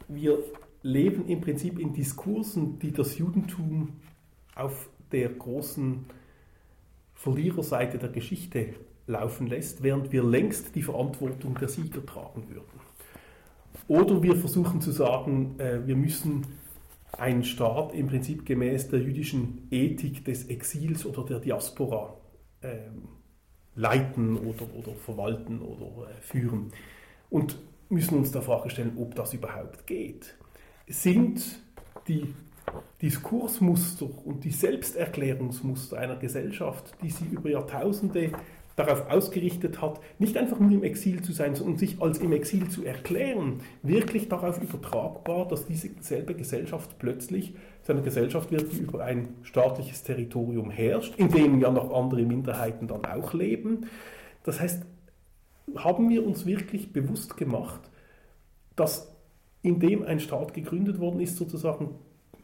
[0.08, 0.38] Wir
[0.84, 3.94] leben im Prinzip in Diskursen, die das Judentum
[4.56, 6.06] auf der großen
[7.14, 8.74] Verliererseite der Geschichte
[9.08, 12.82] laufen lässt, während wir längst die Verantwortung der Sieger tragen würden.
[13.88, 16.46] Oder wir versuchen zu sagen, äh, wir müssen
[17.18, 22.16] einen Staat im Prinzip gemäß der jüdischen Ethik des Exils oder der Diaspora
[22.62, 23.10] ähm,
[23.76, 26.72] leiten oder, oder verwalten oder äh, führen.
[27.30, 27.58] Und
[27.90, 30.36] müssen uns der Frage stellen, ob das überhaupt geht.
[30.88, 31.62] Sind
[32.08, 32.34] die
[33.02, 38.32] Diskursmuster und die Selbsterklärungsmuster einer Gesellschaft, die sie über Jahrtausende
[38.76, 42.70] darauf ausgerichtet hat, nicht einfach nur im Exil zu sein, sondern sich als im Exil
[42.70, 47.54] zu erklären, wirklich darauf übertragbar, dass diese selbe Gesellschaft plötzlich
[47.84, 52.24] zu einer Gesellschaft wird, die über ein staatliches Territorium herrscht, in dem ja noch andere
[52.24, 53.88] Minderheiten dann auch leben.
[54.44, 54.84] Das heißt,
[55.76, 57.82] haben wir uns wirklich bewusst gemacht,
[58.76, 59.16] dass
[59.64, 61.96] indem ein Staat gegründet worden ist, sozusagen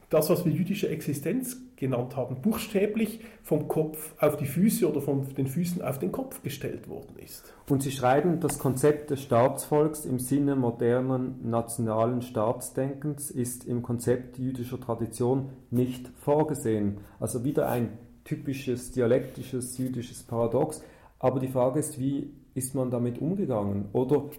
[0.10, 5.34] das, was wir jüdische Existenz genannt haben, buchstäblich vom Kopf auf die Füße oder von
[5.36, 7.54] den Füßen auf den Kopf gestellt worden ist.
[7.70, 14.38] Und Sie schreiben, das Konzept des Staatsvolks im Sinne modernen nationalen Staatsdenkens ist im Konzept
[14.38, 16.98] jüdischer Tradition nicht vorgesehen.
[17.20, 20.84] Also wieder ein typisches dialektisches jüdisches Paradox.
[21.20, 23.90] Aber die Frage ist, wie ist man damit umgegangen?
[23.94, 24.30] Oder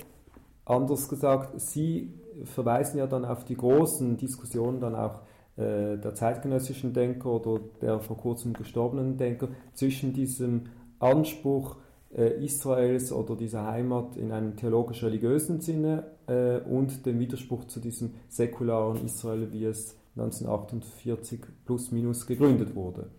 [0.69, 2.13] Anders gesagt, Sie
[2.45, 5.23] verweisen ja dann auf die großen Diskussionen dann auch
[5.59, 10.67] der zeitgenössischen Denker oder der vor kurzem gestorbenen Denker zwischen diesem
[11.01, 11.77] Anspruch
[12.17, 18.15] äh, Israels oder dieser Heimat in einem theologisch-religiösen Sinne äh, und dem Widerspruch zu diesem
[18.29, 23.11] säkularen Israel, wie es 1948 plus minus gegründet wurde.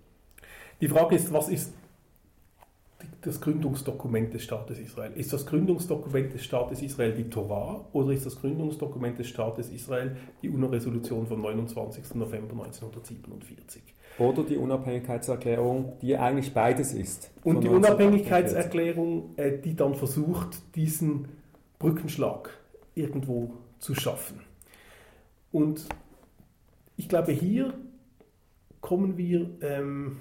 [0.81, 1.73] Die Frage ist, was ist
[3.21, 5.11] das Gründungsdokument des Staates Israel?
[5.15, 10.15] Ist das Gründungsdokument des Staates Israel die Torah oder ist das Gründungsdokument des Staates Israel
[10.41, 12.15] die UNO-Resolution vom 29.
[12.15, 13.81] November 1947?
[14.17, 17.31] Oder die Unabhängigkeitserklärung, die eigentlich beides ist.
[17.43, 21.29] Und die Unabhängigkeitserklärung, äh, die dann versucht, diesen
[21.77, 22.49] Brückenschlag
[22.95, 24.41] irgendwo zu schaffen.
[25.51, 25.87] Und
[26.97, 27.73] ich glaube, hier
[28.81, 30.17] kommen wir ähm,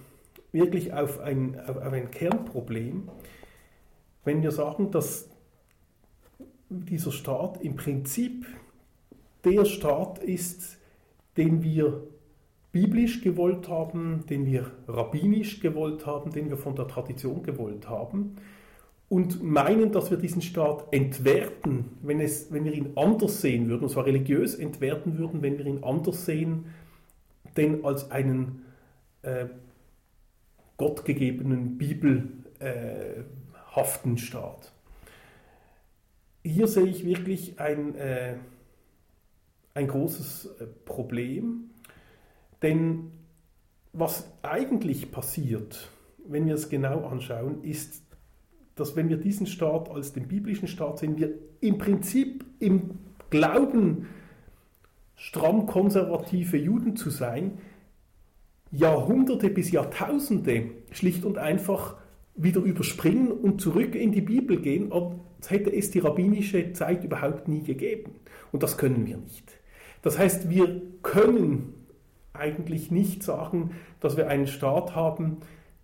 [0.53, 3.09] wirklich auf ein, auf ein Kernproblem,
[4.25, 5.31] wenn wir sagen, dass
[6.69, 8.47] dieser Staat im Prinzip
[9.45, 10.79] der Staat ist,
[11.37, 12.03] den wir
[12.73, 18.37] biblisch gewollt haben, den wir rabbinisch gewollt haben, den wir von der Tradition gewollt haben
[19.09, 23.85] und meinen, dass wir diesen Staat entwerten, wenn, es, wenn wir ihn anders sehen würden,
[23.85, 26.67] und zwar religiös entwerten würden, wenn wir ihn anders sehen,
[27.57, 28.65] denn als einen
[29.23, 29.47] äh,
[30.79, 34.73] gottgegebenen, bibelhaften äh, Staat.
[36.43, 38.37] Hier sehe ich wirklich ein, äh,
[39.75, 41.69] ein großes äh, Problem,
[42.63, 43.11] denn
[43.93, 45.91] was eigentlich passiert,
[46.27, 48.03] wenn wir es genau anschauen, ist,
[48.77, 54.07] dass wenn wir diesen Staat als den biblischen Staat sehen, wir im Prinzip im Glauben
[55.17, 57.59] stramm konservative Juden zu sein,
[58.71, 61.97] Jahrhunderte bis Jahrtausende schlicht und einfach
[62.35, 67.49] wieder überspringen und zurück in die Bibel gehen, als hätte es die rabbinische Zeit überhaupt
[67.49, 68.13] nie gegeben.
[68.53, 69.59] Und das können wir nicht.
[70.03, 71.75] Das heißt, wir können
[72.33, 75.39] eigentlich nicht sagen, dass wir einen Staat haben,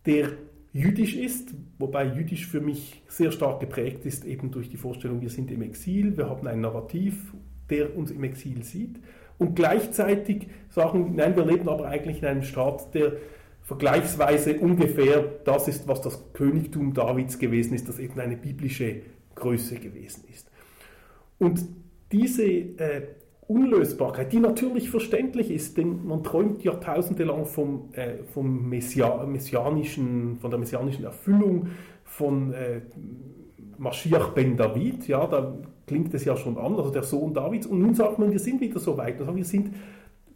[0.07, 0.33] der
[0.73, 5.31] jüdisch ist, wobei jüdisch für mich sehr stark geprägt ist, eben durch die Vorstellung, wir
[5.31, 7.35] sind im Exil, wir haben ein Narrativ,
[7.71, 9.01] der uns im Exil sieht
[9.39, 13.13] und gleichzeitig sagen, nein, wir leben aber eigentlich in einem Staat, der
[13.63, 19.03] vergleichsweise ungefähr das ist, was das Königtum Davids gewesen ist, das eben eine biblische
[19.35, 20.51] Größe gewesen ist.
[21.39, 21.65] Und
[22.13, 23.03] diese äh,
[23.47, 30.51] Unlösbarkeit, die natürlich verständlich ist, denn man träumt jahrtausendelang vom, äh, vom Messia, messianischen, von
[30.51, 31.69] der messianischen Erfüllung,
[32.05, 32.83] von äh,
[33.79, 37.67] Mashiach ben David, ja, da klingt es ja schon an, also der Sohn Davids.
[37.67, 39.21] Und nun sagt man, wir sind wieder so weit.
[39.21, 39.71] Also wir sind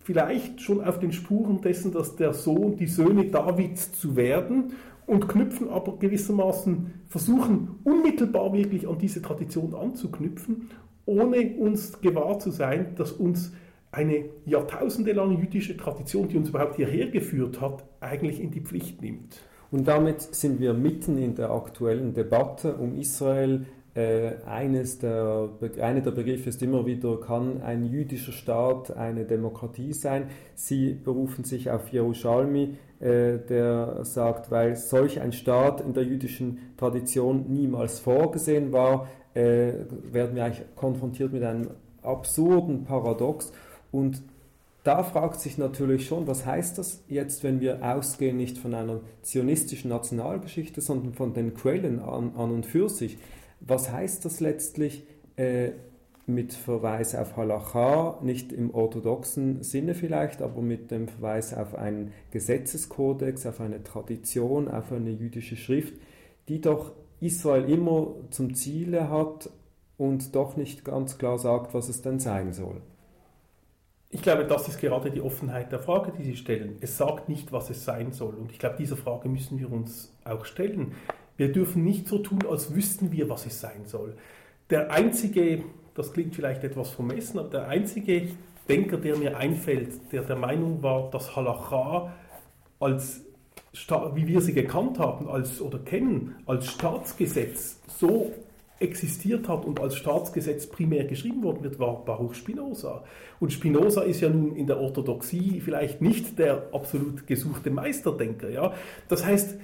[0.00, 4.72] vielleicht schon auf den Spuren dessen, dass der Sohn, die Söhne Davids zu werden
[5.06, 10.70] und knüpfen aber gewissermaßen, versuchen unmittelbar wirklich an diese Tradition anzuknüpfen,
[11.06, 13.52] ohne uns gewahr zu sein, dass uns
[13.90, 19.40] eine jahrtausendelange jüdische Tradition, die uns überhaupt hierher geführt hat, eigentlich in die Pflicht nimmt.
[19.70, 23.66] Und damit sind wir mitten in der aktuellen Debatte um Israel,
[24.46, 25.48] eines der,
[25.80, 30.28] einer der Begriffe ist immer wieder, kann ein jüdischer Staat eine Demokratie sein?
[30.54, 36.58] Sie berufen sich auf Jerusalmi, äh, der sagt, weil solch ein Staat in der jüdischen
[36.76, 39.72] Tradition niemals vorgesehen war, äh,
[40.12, 41.70] werden wir eigentlich konfrontiert mit einem
[42.02, 43.52] absurden Paradox.
[43.92, 44.22] Und
[44.84, 49.00] da fragt sich natürlich schon, was heißt das jetzt, wenn wir ausgehen nicht von einer
[49.22, 53.18] zionistischen Nationalgeschichte, sondern von den Quellen an, an und für sich
[53.60, 55.70] was heißt das letztlich äh,
[56.26, 62.12] mit Verweis auf Halacha, nicht im orthodoxen Sinne vielleicht, aber mit dem Verweis auf einen
[62.30, 65.94] Gesetzeskodex, auf eine Tradition, auf eine jüdische Schrift,
[66.48, 69.50] die doch Israel immer zum Ziele hat
[69.96, 72.82] und doch nicht ganz klar sagt, was es denn sein soll?
[74.10, 76.76] Ich glaube, das ist gerade die Offenheit der Frage, die Sie stellen.
[76.80, 78.34] Es sagt nicht, was es sein soll.
[78.34, 80.94] Und ich glaube, diese Frage müssen wir uns auch stellen.
[81.38, 84.14] Wir dürfen nicht so tun, als wüssten wir, was es sein soll.
[84.68, 85.62] Der einzige,
[85.94, 88.28] das klingt vielleicht etwas vermessen, aber der einzige
[88.68, 92.12] Denker, der mir einfällt, der der Meinung war, dass Halacha
[92.80, 93.22] als
[94.14, 98.32] wie wir sie gekannt haben als, oder kennen, als Staatsgesetz so
[98.80, 103.04] existiert hat und als Staatsgesetz primär geschrieben worden wird, war Baruch Spinoza.
[103.40, 108.48] Und Spinoza ist ja nun in der Orthodoxie vielleicht nicht der absolut gesuchte Meisterdenker.
[108.50, 108.72] Ja?
[109.08, 109.56] Das heißt,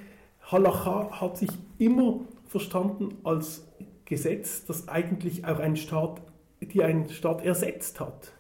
[0.51, 3.67] Halacha hat sich immer verstanden als
[4.05, 6.21] Gesetz, das eigentlich auch einen Staat,
[6.61, 8.33] die einen Staat ersetzt hat.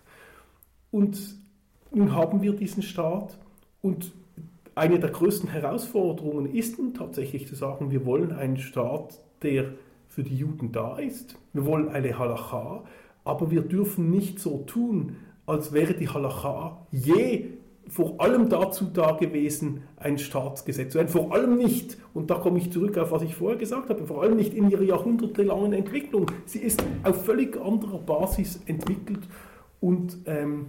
[0.91, 1.37] Und
[1.93, 3.39] nun haben wir diesen Staat
[3.83, 4.13] und
[4.75, 9.75] eine der größten Herausforderungen ist nun tatsächlich zu sagen, wir wollen einen Staat, der
[10.09, 11.37] für die Juden da ist.
[11.53, 12.85] Wir wollen eine Halacha,
[13.25, 17.47] aber wir dürfen nicht so tun, als wäre die Halacha je
[17.89, 21.09] vor allem dazu da gewesen, ein Staatsgesetz zu sein.
[21.09, 24.22] Vor allem nicht, und da komme ich zurück auf was ich vorher gesagt habe, vor
[24.22, 26.26] allem nicht in ihrer jahrhundertelangen Entwicklung.
[26.47, 29.28] Sie ist auf völlig anderer Basis entwickelt
[29.80, 30.66] und, ähm,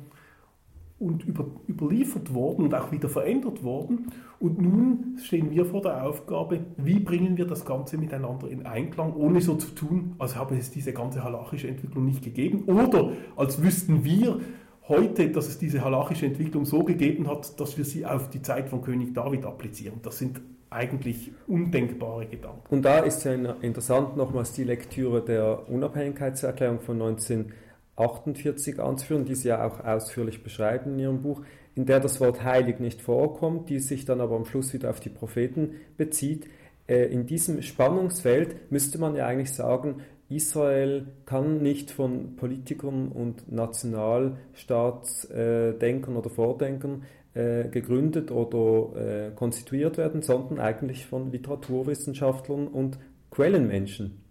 [1.00, 4.12] und über, überliefert worden und auch wieder verändert worden.
[4.40, 9.14] Und nun stehen wir vor der Aufgabe, wie bringen wir das Ganze miteinander in Einklang,
[9.14, 13.64] ohne so zu tun, als habe es diese ganze halachische Entwicklung nicht gegeben oder als
[13.64, 14.40] wüssten wir,
[14.88, 18.70] heute, dass es diese halachische Entwicklung so gegeben hat, dass wir sie auf die Zeit
[18.70, 20.00] von König David applizieren.
[20.04, 22.62] Das sind eigentlich undenkbare Gedanken.
[22.70, 29.48] Und da ist ja interessant nochmals die Lektüre der Unabhängigkeitserklärung von 1948 anzuführen, die Sie
[29.48, 31.42] ja auch ausführlich beschreiben in Ihrem Buch,
[31.76, 35.00] in der das Wort heilig nicht vorkommt, die sich dann aber am Schluss wieder auf
[35.00, 36.48] die Propheten bezieht.
[36.88, 43.52] Äh, in diesem Spannungsfeld müsste man ja eigentlich sagen, Israel kann nicht von Politikern und
[43.52, 47.04] Nationalstaatsdenkern oder Vordenkern
[47.36, 52.98] äh, gegründet oder äh, konstituiert werden, sondern eigentlich von Literaturwissenschaftlern und
[53.30, 54.22] Quellenmenschen.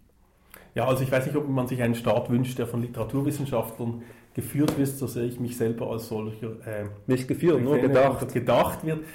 [0.73, 4.77] Ja, also ich weiß nicht, ob man sich einen Staat wünscht, der von Literaturwissenschaftlern geführt
[4.77, 6.57] wird, so sehe ich mich selber als solcher.
[6.67, 8.33] Äh, nicht geführt, nur gedacht.
[8.33, 9.05] gedacht wird.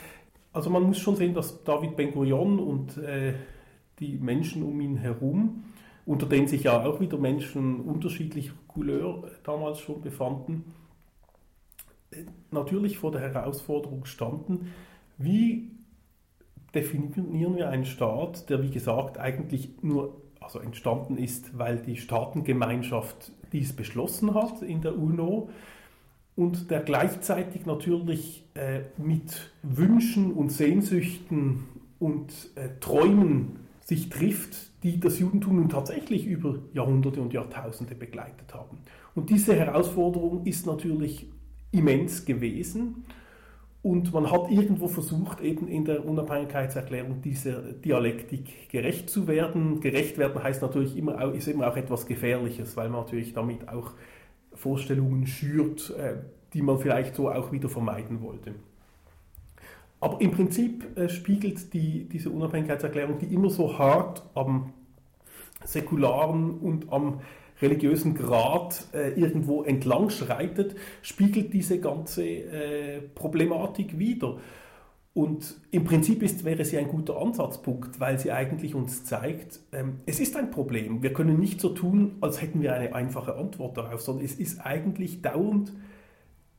[0.54, 3.34] Also man muss schon sehen, dass David Ben-Gurion und äh,
[3.98, 5.64] die Menschen um ihn herum
[6.06, 10.64] unter denen sich ja auch wieder Menschen unterschiedlicher Couleur damals schon befanden,
[12.50, 14.72] natürlich vor der Herausforderung standen,
[15.18, 15.70] wie
[16.74, 23.32] definieren wir einen Staat, der wie gesagt eigentlich nur also entstanden ist, weil die Staatengemeinschaft
[23.52, 25.50] dies beschlossen hat in der UNO
[26.36, 31.64] und der gleichzeitig natürlich äh, mit Wünschen und Sehnsüchten
[31.98, 38.54] und äh, Träumen sich trifft, die das Judentum nun tatsächlich über Jahrhunderte und Jahrtausende begleitet
[38.54, 38.78] haben.
[39.14, 41.26] Und diese Herausforderung ist natürlich
[41.72, 43.04] immens gewesen.
[43.82, 49.80] Und man hat irgendwo versucht, eben in der Unabhängigkeitserklärung dieser Dialektik gerecht zu werden.
[49.80, 53.92] Gerecht werden heißt natürlich immer, ist immer auch etwas Gefährliches, weil man natürlich damit auch
[54.52, 56.16] Vorstellungen schürt, äh,
[56.52, 58.54] die man vielleicht so auch wieder vermeiden wollte.
[60.00, 64.72] Aber im Prinzip äh, spiegelt die, diese Unabhängigkeitserklärung, die immer so hart am
[65.64, 67.20] säkularen und am
[67.60, 74.38] religiösen Grad äh, irgendwo entlang schreitet, spiegelt diese ganze äh, Problematik wider.
[75.12, 80.00] Und im Prinzip ist, wäre sie ein guter Ansatzpunkt, weil sie eigentlich uns zeigt, ähm,
[80.06, 81.02] es ist ein Problem.
[81.02, 84.60] Wir können nicht so tun, als hätten wir eine einfache Antwort darauf, sondern es ist
[84.60, 85.72] eigentlich dauernd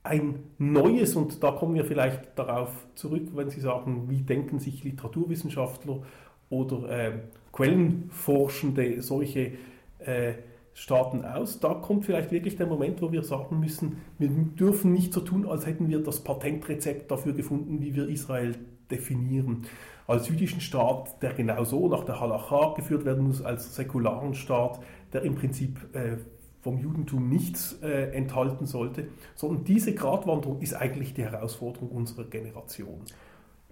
[0.03, 4.83] ein neues, und da kommen wir vielleicht darauf zurück, wenn Sie sagen, wie denken sich
[4.83, 6.01] Literaturwissenschaftler
[6.49, 7.11] oder äh,
[7.51, 9.53] Quellenforschende solche
[9.99, 10.33] äh,
[10.73, 11.59] Staaten aus.
[11.59, 15.47] Da kommt vielleicht wirklich der Moment, wo wir sagen müssen, wir dürfen nicht so tun,
[15.47, 18.55] als hätten wir das Patentrezept dafür gefunden, wie wir Israel
[18.89, 19.63] definieren.
[20.07, 24.79] Als jüdischen Staat, der genauso nach der Halacha geführt werden muss, als säkularen Staat,
[25.13, 26.17] der im Prinzip äh,
[26.61, 33.01] vom Judentum nichts äh, enthalten sollte, sondern diese Gratwanderung ist eigentlich die Herausforderung unserer Generation.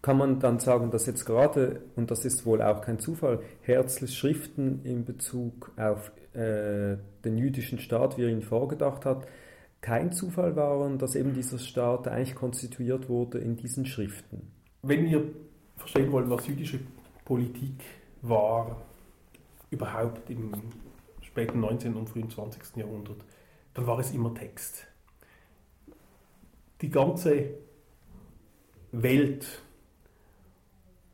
[0.02, 4.16] Kann man dann sagen, dass jetzt gerade, und das ist wohl auch kein Zufall, Herzls
[4.16, 9.28] Schriften in Bezug auf äh, den jüdischen Staat, wie er ihn vorgedacht hat,
[9.82, 14.52] kein Zufall waren, dass eben dieser Staat eigentlich konstituiert wurde in diesen Schriften?
[14.82, 15.24] Wenn wir
[15.78, 16.80] verstehen wollen, was jüdische
[17.26, 17.82] Politik
[18.22, 18.82] war,
[19.70, 20.52] überhaupt im
[21.40, 21.96] späten 19.
[21.96, 22.76] und frühen 20.
[22.76, 23.24] Jahrhundert,
[23.74, 24.86] dann war es immer Text.
[26.82, 27.52] Die ganze
[28.92, 29.64] Welt,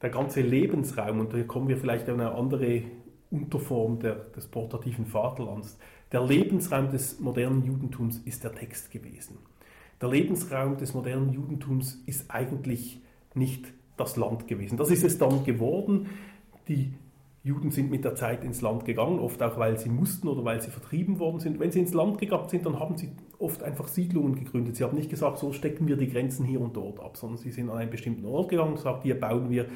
[0.01, 2.82] der ganze Lebensraum, und hier kommen wir vielleicht auf eine andere
[3.30, 5.78] Unterform der, des portativen Vaterlands,
[6.11, 9.38] der Lebensraum des modernen Judentums ist der Text gewesen.
[10.01, 12.99] Der Lebensraum des modernen Judentums ist eigentlich
[13.36, 13.65] nicht
[13.95, 14.78] das Land gewesen.
[14.78, 16.09] Das ist es dann geworden.
[16.67, 16.93] Die
[17.46, 20.64] Juden sind mit der Zeit ins Land gegangen, oft auch weil sie mussten oder weil
[20.64, 21.60] sie vertrieben worden sind.
[21.60, 24.76] Wenn sie ins Land gegangen sind, dann haben sie oft einfach Siedlungen gegründet.
[24.76, 27.52] Sie haben nicht gesagt, so stecken wir die Grenzen hier und dort ab, sondern sie
[27.52, 29.68] sind an einen bestimmten Ort gegangen und gesagt, hier bauen wir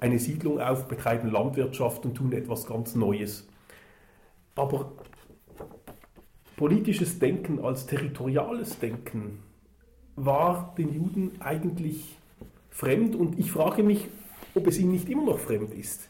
[0.00, 3.46] eine Siedlung auf, betreiben Landwirtschaft und tun etwas ganz Neues.
[4.56, 4.90] Aber
[6.56, 9.38] politisches Denken als territoriales Denken
[10.16, 12.16] war den Juden eigentlich
[12.70, 14.08] fremd und ich frage mich,
[14.56, 16.08] ob es ihnen nicht immer noch fremd ist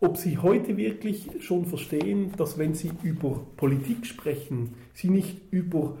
[0.00, 5.96] ob Sie heute wirklich schon verstehen, dass wenn Sie über Politik sprechen, Sie nicht über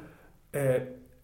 [0.52, 0.80] äh,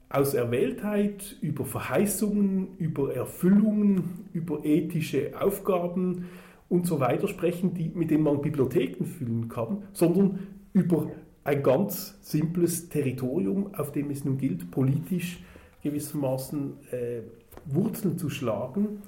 [0.09, 6.27] Auserwähltheit, über Verheißungen, über Erfüllungen, über ethische Aufgaben
[6.69, 10.39] und so weiter sprechen, die, mit denen man Bibliotheken füllen kann, sondern
[10.73, 11.11] über
[11.45, 15.43] ein ganz simples Territorium, auf dem es nun gilt, politisch
[15.83, 17.23] gewissermaßen äh,
[17.67, 19.03] Wurzeln zu schlagen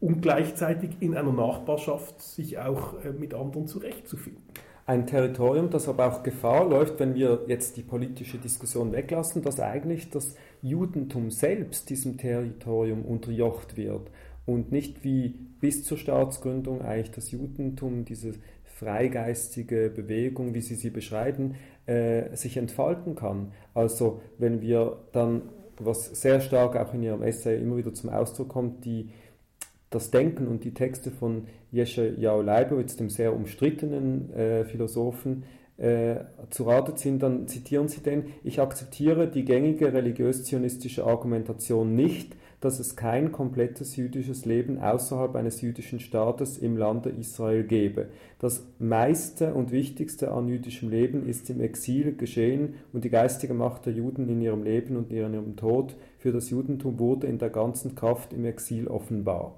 [0.00, 4.42] und gleichzeitig in einer Nachbarschaft sich auch äh, mit anderen zurechtzufinden.
[4.86, 9.60] Ein Territorium, das aber auch Gefahr läuft, wenn wir jetzt die politische Diskussion weglassen, dass
[9.60, 14.10] eigentlich das Judentum selbst diesem Territorium unterjocht wird
[14.46, 15.28] und nicht wie
[15.60, 18.32] bis zur Staatsgründung eigentlich das Judentum, diese
[18.64, 21.54] freigeistige Bewegung, wie Sie sie beschreiben,
[21.86, 23.52] äh, sich entfalten kann.
[23.74, 25.42] Also wenn wir dann,
[25.78, 29.10] was sehr stark auch in Ihrem Essay immer wieder zum Ausdruck kommt, die
[29.90, 35.44] das Denken und die Texte von Yeshayahu Leibowitz, dem sehr umstrittenen äh, Philosophen,
[35.80, 42.36] äh, zu Rate ziehen, dann zitieren sie den, ich akzeptiere die gängige religiös-zionistische Argumentation nicht,
[42.60, 48.08] dass es kein komplettes jüdisches Leben außerhalb eines jüdischen Staates im Lande Israel gebe.
[48.38, 53.86] Das meiste und wichtigste an jüdischem Leben ist im Exil geschehen und die geistige Macht
[53.86, 57.48] der Juden in ihrem Leben und in ihrem Tod für das Judentum wurde in der
[57.48, 59.56] ganzen Kraft im Exil offenbar.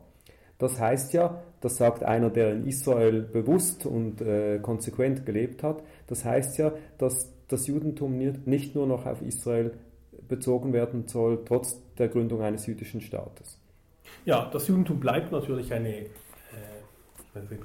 [0.63, 5.83] Das heißt ja, das sagt einer, der in Israel bewusst und äh, konsequent gelebt hat,
[6.07, 9.73] das heißt ja, dass das Judentum nicht nur noch auf Israel
[10.29, 13.59] bezogen werden soll, trotz der Gründung eines jüdischen Staates.
[14.25, 16.09] Ja, das Judentum bleibt natürlich eine äh,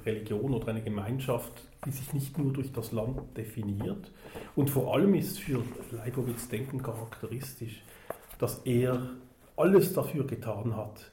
[0.04, 1.52] Religion oder eine Gemeinschaft,
[1.84, 4.10] die sich nicht nur durch das Land definiert.
[4.56, 7.80] Und vor allem ist für Leibowitz Denken charakteristisch,
[8.40, 9.10] dass er
[9.56, 11.12] alles dafür getan hat,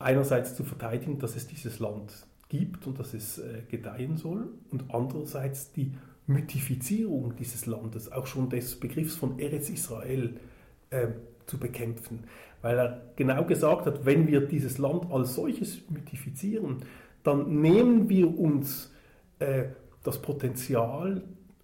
[0.00, 4.92] einerseits zu verteidigen, dass es dieses Land gibt und dass es äh, gedeihen soll und
[4.92, 5.92] andererseits die
[6.26, 10.36] Mythifizierung dieses Landes, auch schon des Begriffs von Eretz Israel
[10.90, 11.08] äh,
[11.46, 12.24] zu bekämpfen.
[12.62, 16.84] Weil er genau gesagt hat, wenn wir dieses Land als solches mythifizieren,
[17.22, 18.92] dann nehmen wir uns
[19.38, 19.64] äh,
[20.02, 21.22] das Potenzial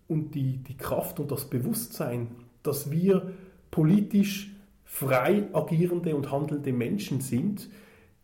[0.08, 2.28] und die, die Kraft und das Bewusstsein,
[2.62, 3.32] dass wir
[3.70, 4.52] politisch
[4.84, 7.68] frei agierende und handelnde Menschen sind,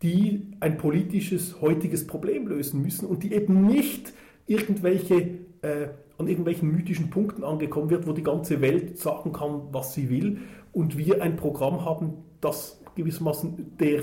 [0.02, 4.12] die ein politisches heutiges Problem lösen müssen und die eben nicht
[4.46, 5.88] irgendwelche äh,
[6.18, 10.38] an irgendwelchen mythischen Punkten angekommen wird, wo die ganze Welt sagen kann, was sie will
[10.72, 14.02] und wir ein Programm haben, das gewissermaßen der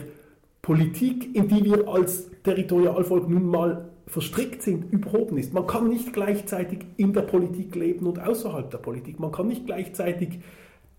[0.61, 5.53] Politik, in die wir als Territorialvolk nun mal verstrickt sind, überhoben ist.
[5.53, 9.19] Man kann nicht gleichzeitig in der Politik leben und außerhalb der Politik.
[9.19, 10.39] Man kann nicht gleichzeitig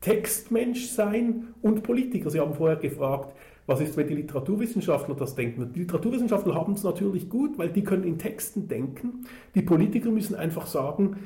[0.00, 2.30] Textmensch sein und Politiker.
[2.30, 3.34] Sie haben vorher gefragt,
[3.70, 5.72] was ist, wenn die Literaturwissenschaftler das denken?
[5.72, 9.26] Die Literaturwissenschaftler haben es natürlich gut, weil die können in Texten denken.
[9.54, 11.18] Die Politiker müssen einfach sagen,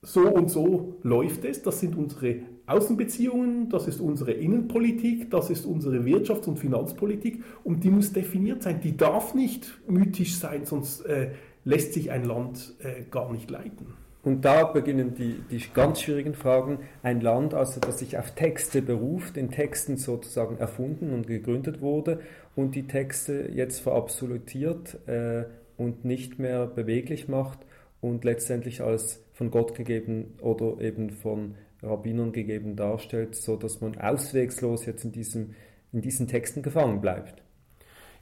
[0.00, 2.36] so und so läuft es, das sind unsere
[2.66, 8.62] Außenbeziehungen, das ist unsere Innenpolitik, das ist unsere Wirtschafts- und Finanzpolitik und die muss definiert
[8.62, 8.80] sein.
[8.80, 11.32] Die darf nicht mythisch sein, sonst äh,
[11.64, 13.99] lässt sich ein Land äh, gar nicht leiten.
[14.22, 16.80] Und da beginnen die, die ganz schwierigen Fragen.
[17.02, 22.20] Ein Land, also das sich auf Texte beruft, in Texten sozusagen erfunden und gegründet wurde
[22.54, 25.44] und die Texte jetzt verabsolutiert äh,
[25.78, 27.60] und nicht mehr beweglich macht
[28.02, 33.96] und letztendlich als von Gott gegeben oder eben von Rabbinern gegeben darstellt, so dass man
[33.96, 35.54] auswegslos jetzt in, diesem,
[35.92, 37.42] in diesen Texten gefangen bleibt.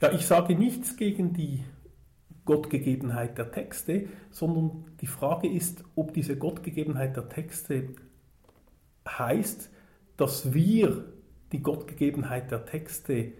[0.00, 1.64] Ja, ich sage nichts gegen die
[2.48, 7.90] Gottgegebenheit der Texte, sondern die Frage ist, ob diese Gottgegebenheit der Texte
[9.06, 9.70] heißt,
[10.16, 11.04] dass wir
[11.52, 13.32] die Gottgegebenheit der Texte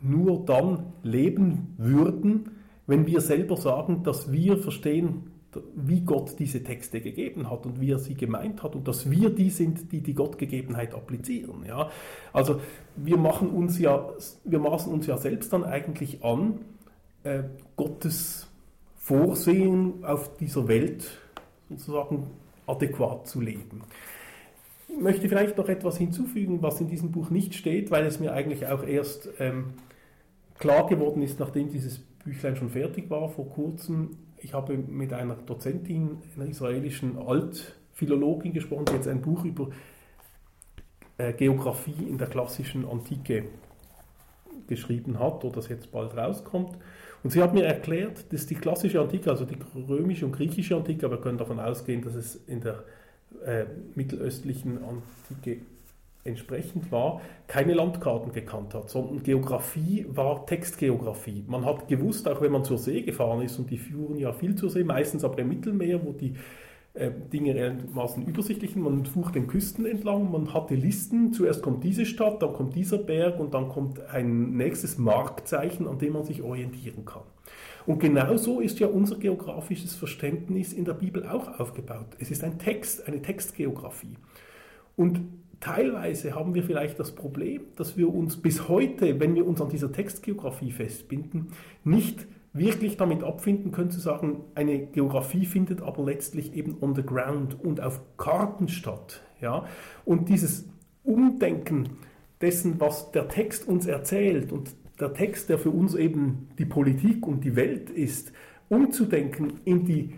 [0.00, 2.50] nur dann leben würden,
[2.86, 5.32] wenn wir selber sagen, dass wir verstehen,
[5.74, 9.30] wie Gott diese Texte gegeben hat und wie er sie gemeint hat und dass wir
[9.30, 11.64] die sind, die die Gottgegebenheit applizieren.
[11.66, 11.90] Ja?
[12.32, 12.60] Also
[12.94, 14.08] wir machen uns ja,
[14.44, 16.60] wir maßen uns ja selbst dann eigentlich an,
[17.26, 17.42] äh,
[17.76, 18.46] Gottes
[18.96, 21.18] Vorsehen auf dieser Welt
[21.68, 22.30] sozusagen
[22.66, 23.82] adäquat zu leben.
[24.88, 28.32] Ich möchte vielleicht noch etwas hinzufügen, was in diesem Buch nicht steht, weil es mir
[28.32, 29.74] eigentlich auch erst ähm,
[30.58, 34.16] klar geworden ist, nachdem dieses Büchlein schon fertig war vor kurzem.
[34.38, 39.70] Ich habe mit einer Dozentin, einer israelischen Altphilologin gesprochen, die jetzt ein Buch über
[41.18, 43.44] äh, Geografie in der klassischen Antike
[44.66, 46.76] geschrieben hat oder das jetzt bald rauskommt.
[47.22, 49.56] Und sie hat mir erklärt, dass die klassische Antike, also die
[49.88, 52.84] römische und griechische Antike, aber wir können davon ausgehen, dass es in der
[53.44, 53.64] äh,
[53.94, 55.60] mittelöstlichen Antike
[56.26, 61.44] entsprechend war, keine Landkarten gekannt hat, sondern Geografie war Textgeografie.
[61.46, 64.56] Man hat gewusst, auch wenn man zur See gefahren ist, und die fuhren ja viel
[64.56, 66.34] zur See, meistens aber im Mittelmeer, wo die
[67.32, 68.82] Dinge einigermaßen übersichtlichen.
[68.82, 72.98] Man fuhr den Küsten entlang, man hatte Listen, zuerst kommt diese Stadt, dann kommt dieser
[72.98, 77.22] Berg und dann kommt ein nächstes Markzeichen, an dem man sich orientieren kann.
[77.86, 82.16] Und genauso ist ja unser geografisches Verständnis in der Bibel auch aufgebaut.
[82.18, 84.16] Es ist ein Text, eine Textgeografie.
[84.96, 85.20] Und
[85.60, 89.68] teilweise haben wir vielleicht das Problem, dass wir uns bis heute, wenn wir uns an
[89.68, 91.48] dieser Textgeografie festbinden,
[91.84, 92.26] nicht
[92.58, 97.58] wirklich damit abfinden können zu sagen, eine Geografie findet aber letztlich eben on the ground
[97.62, 99.22] und auf Karten statt.
[99.40, 99.66] Ja?
[100.04, 100.68] Und dieses
[101.02, 101.90] Umdenken
[102.40, 107.26] dessen, was der Text uns erzählt und der Text, der für uns eben die Politik
[107.26, 108.32] und die Welt ist,
[108.68, 110.14] umzudenken in die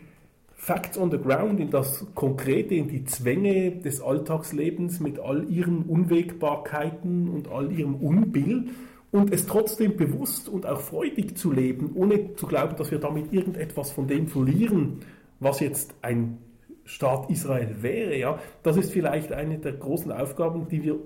[0.54, 5.82] Facts on the Ground, in das Konkrete, in die Zwänge des Alltagslebens mit all ihren
[5.82, 8.70] Unwägbarkeiten und all ihrem Unbill
[9.10, 13.32] und es trotzdem bewusst und auch freudig zu leben, ohne zu glauben, dass wir damit
[13.32, 15.00] irgendetwas von dem verlieren,
[15.40, 16.38] was jetzt ein
[16.84, 18.16] Staat Israel wäre.
[18.16, 20.98] Ja, das ist vielleicht eine der großen Aufgaben, die wir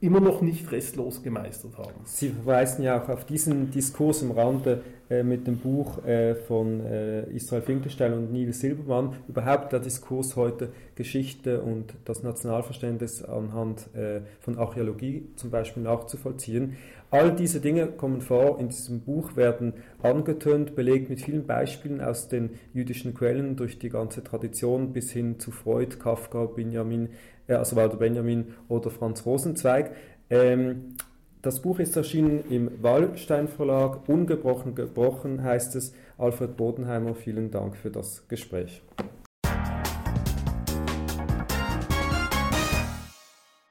[0.00, 2.00] immer noch nicht restlos gemeistert haben.
[2.04, 6.80] Sie verweisen ja auch auf diesen Diskurs im Rande äh, mit dem Buch äh, von
[6.80, 9.14] äh, Israel Finkelstein und Neil Silbermann.
[9.28, 16.76] Überhaupt der Diskurs heute Geschichte und das Nationalverständnis anhand äh, von Archäologie zum Beispiel nachzuvollziehen.
[17.10, 22.28] All diese Dinge kommen vor in diesem Buch, werden angetönt, belegt mit vielen Beispielen aus
[22.28, 27.10] den jüdischen Quellen durch die ganze Tradition bis hin zu Freud, Kafka, Benjamin,
[27.46, 29.92] äh, also Walter Benjamin oder Franz Rosenzweig.
[30.30, 30.96] Ähm,
[31.44, 35.92] das Buch ist erschienen im Wallstein Verlag, ungebrochen gebrochen heißt es.
[36.16, 38.82] Alfred Bodenheimer, vielen Dank für das Gespräch.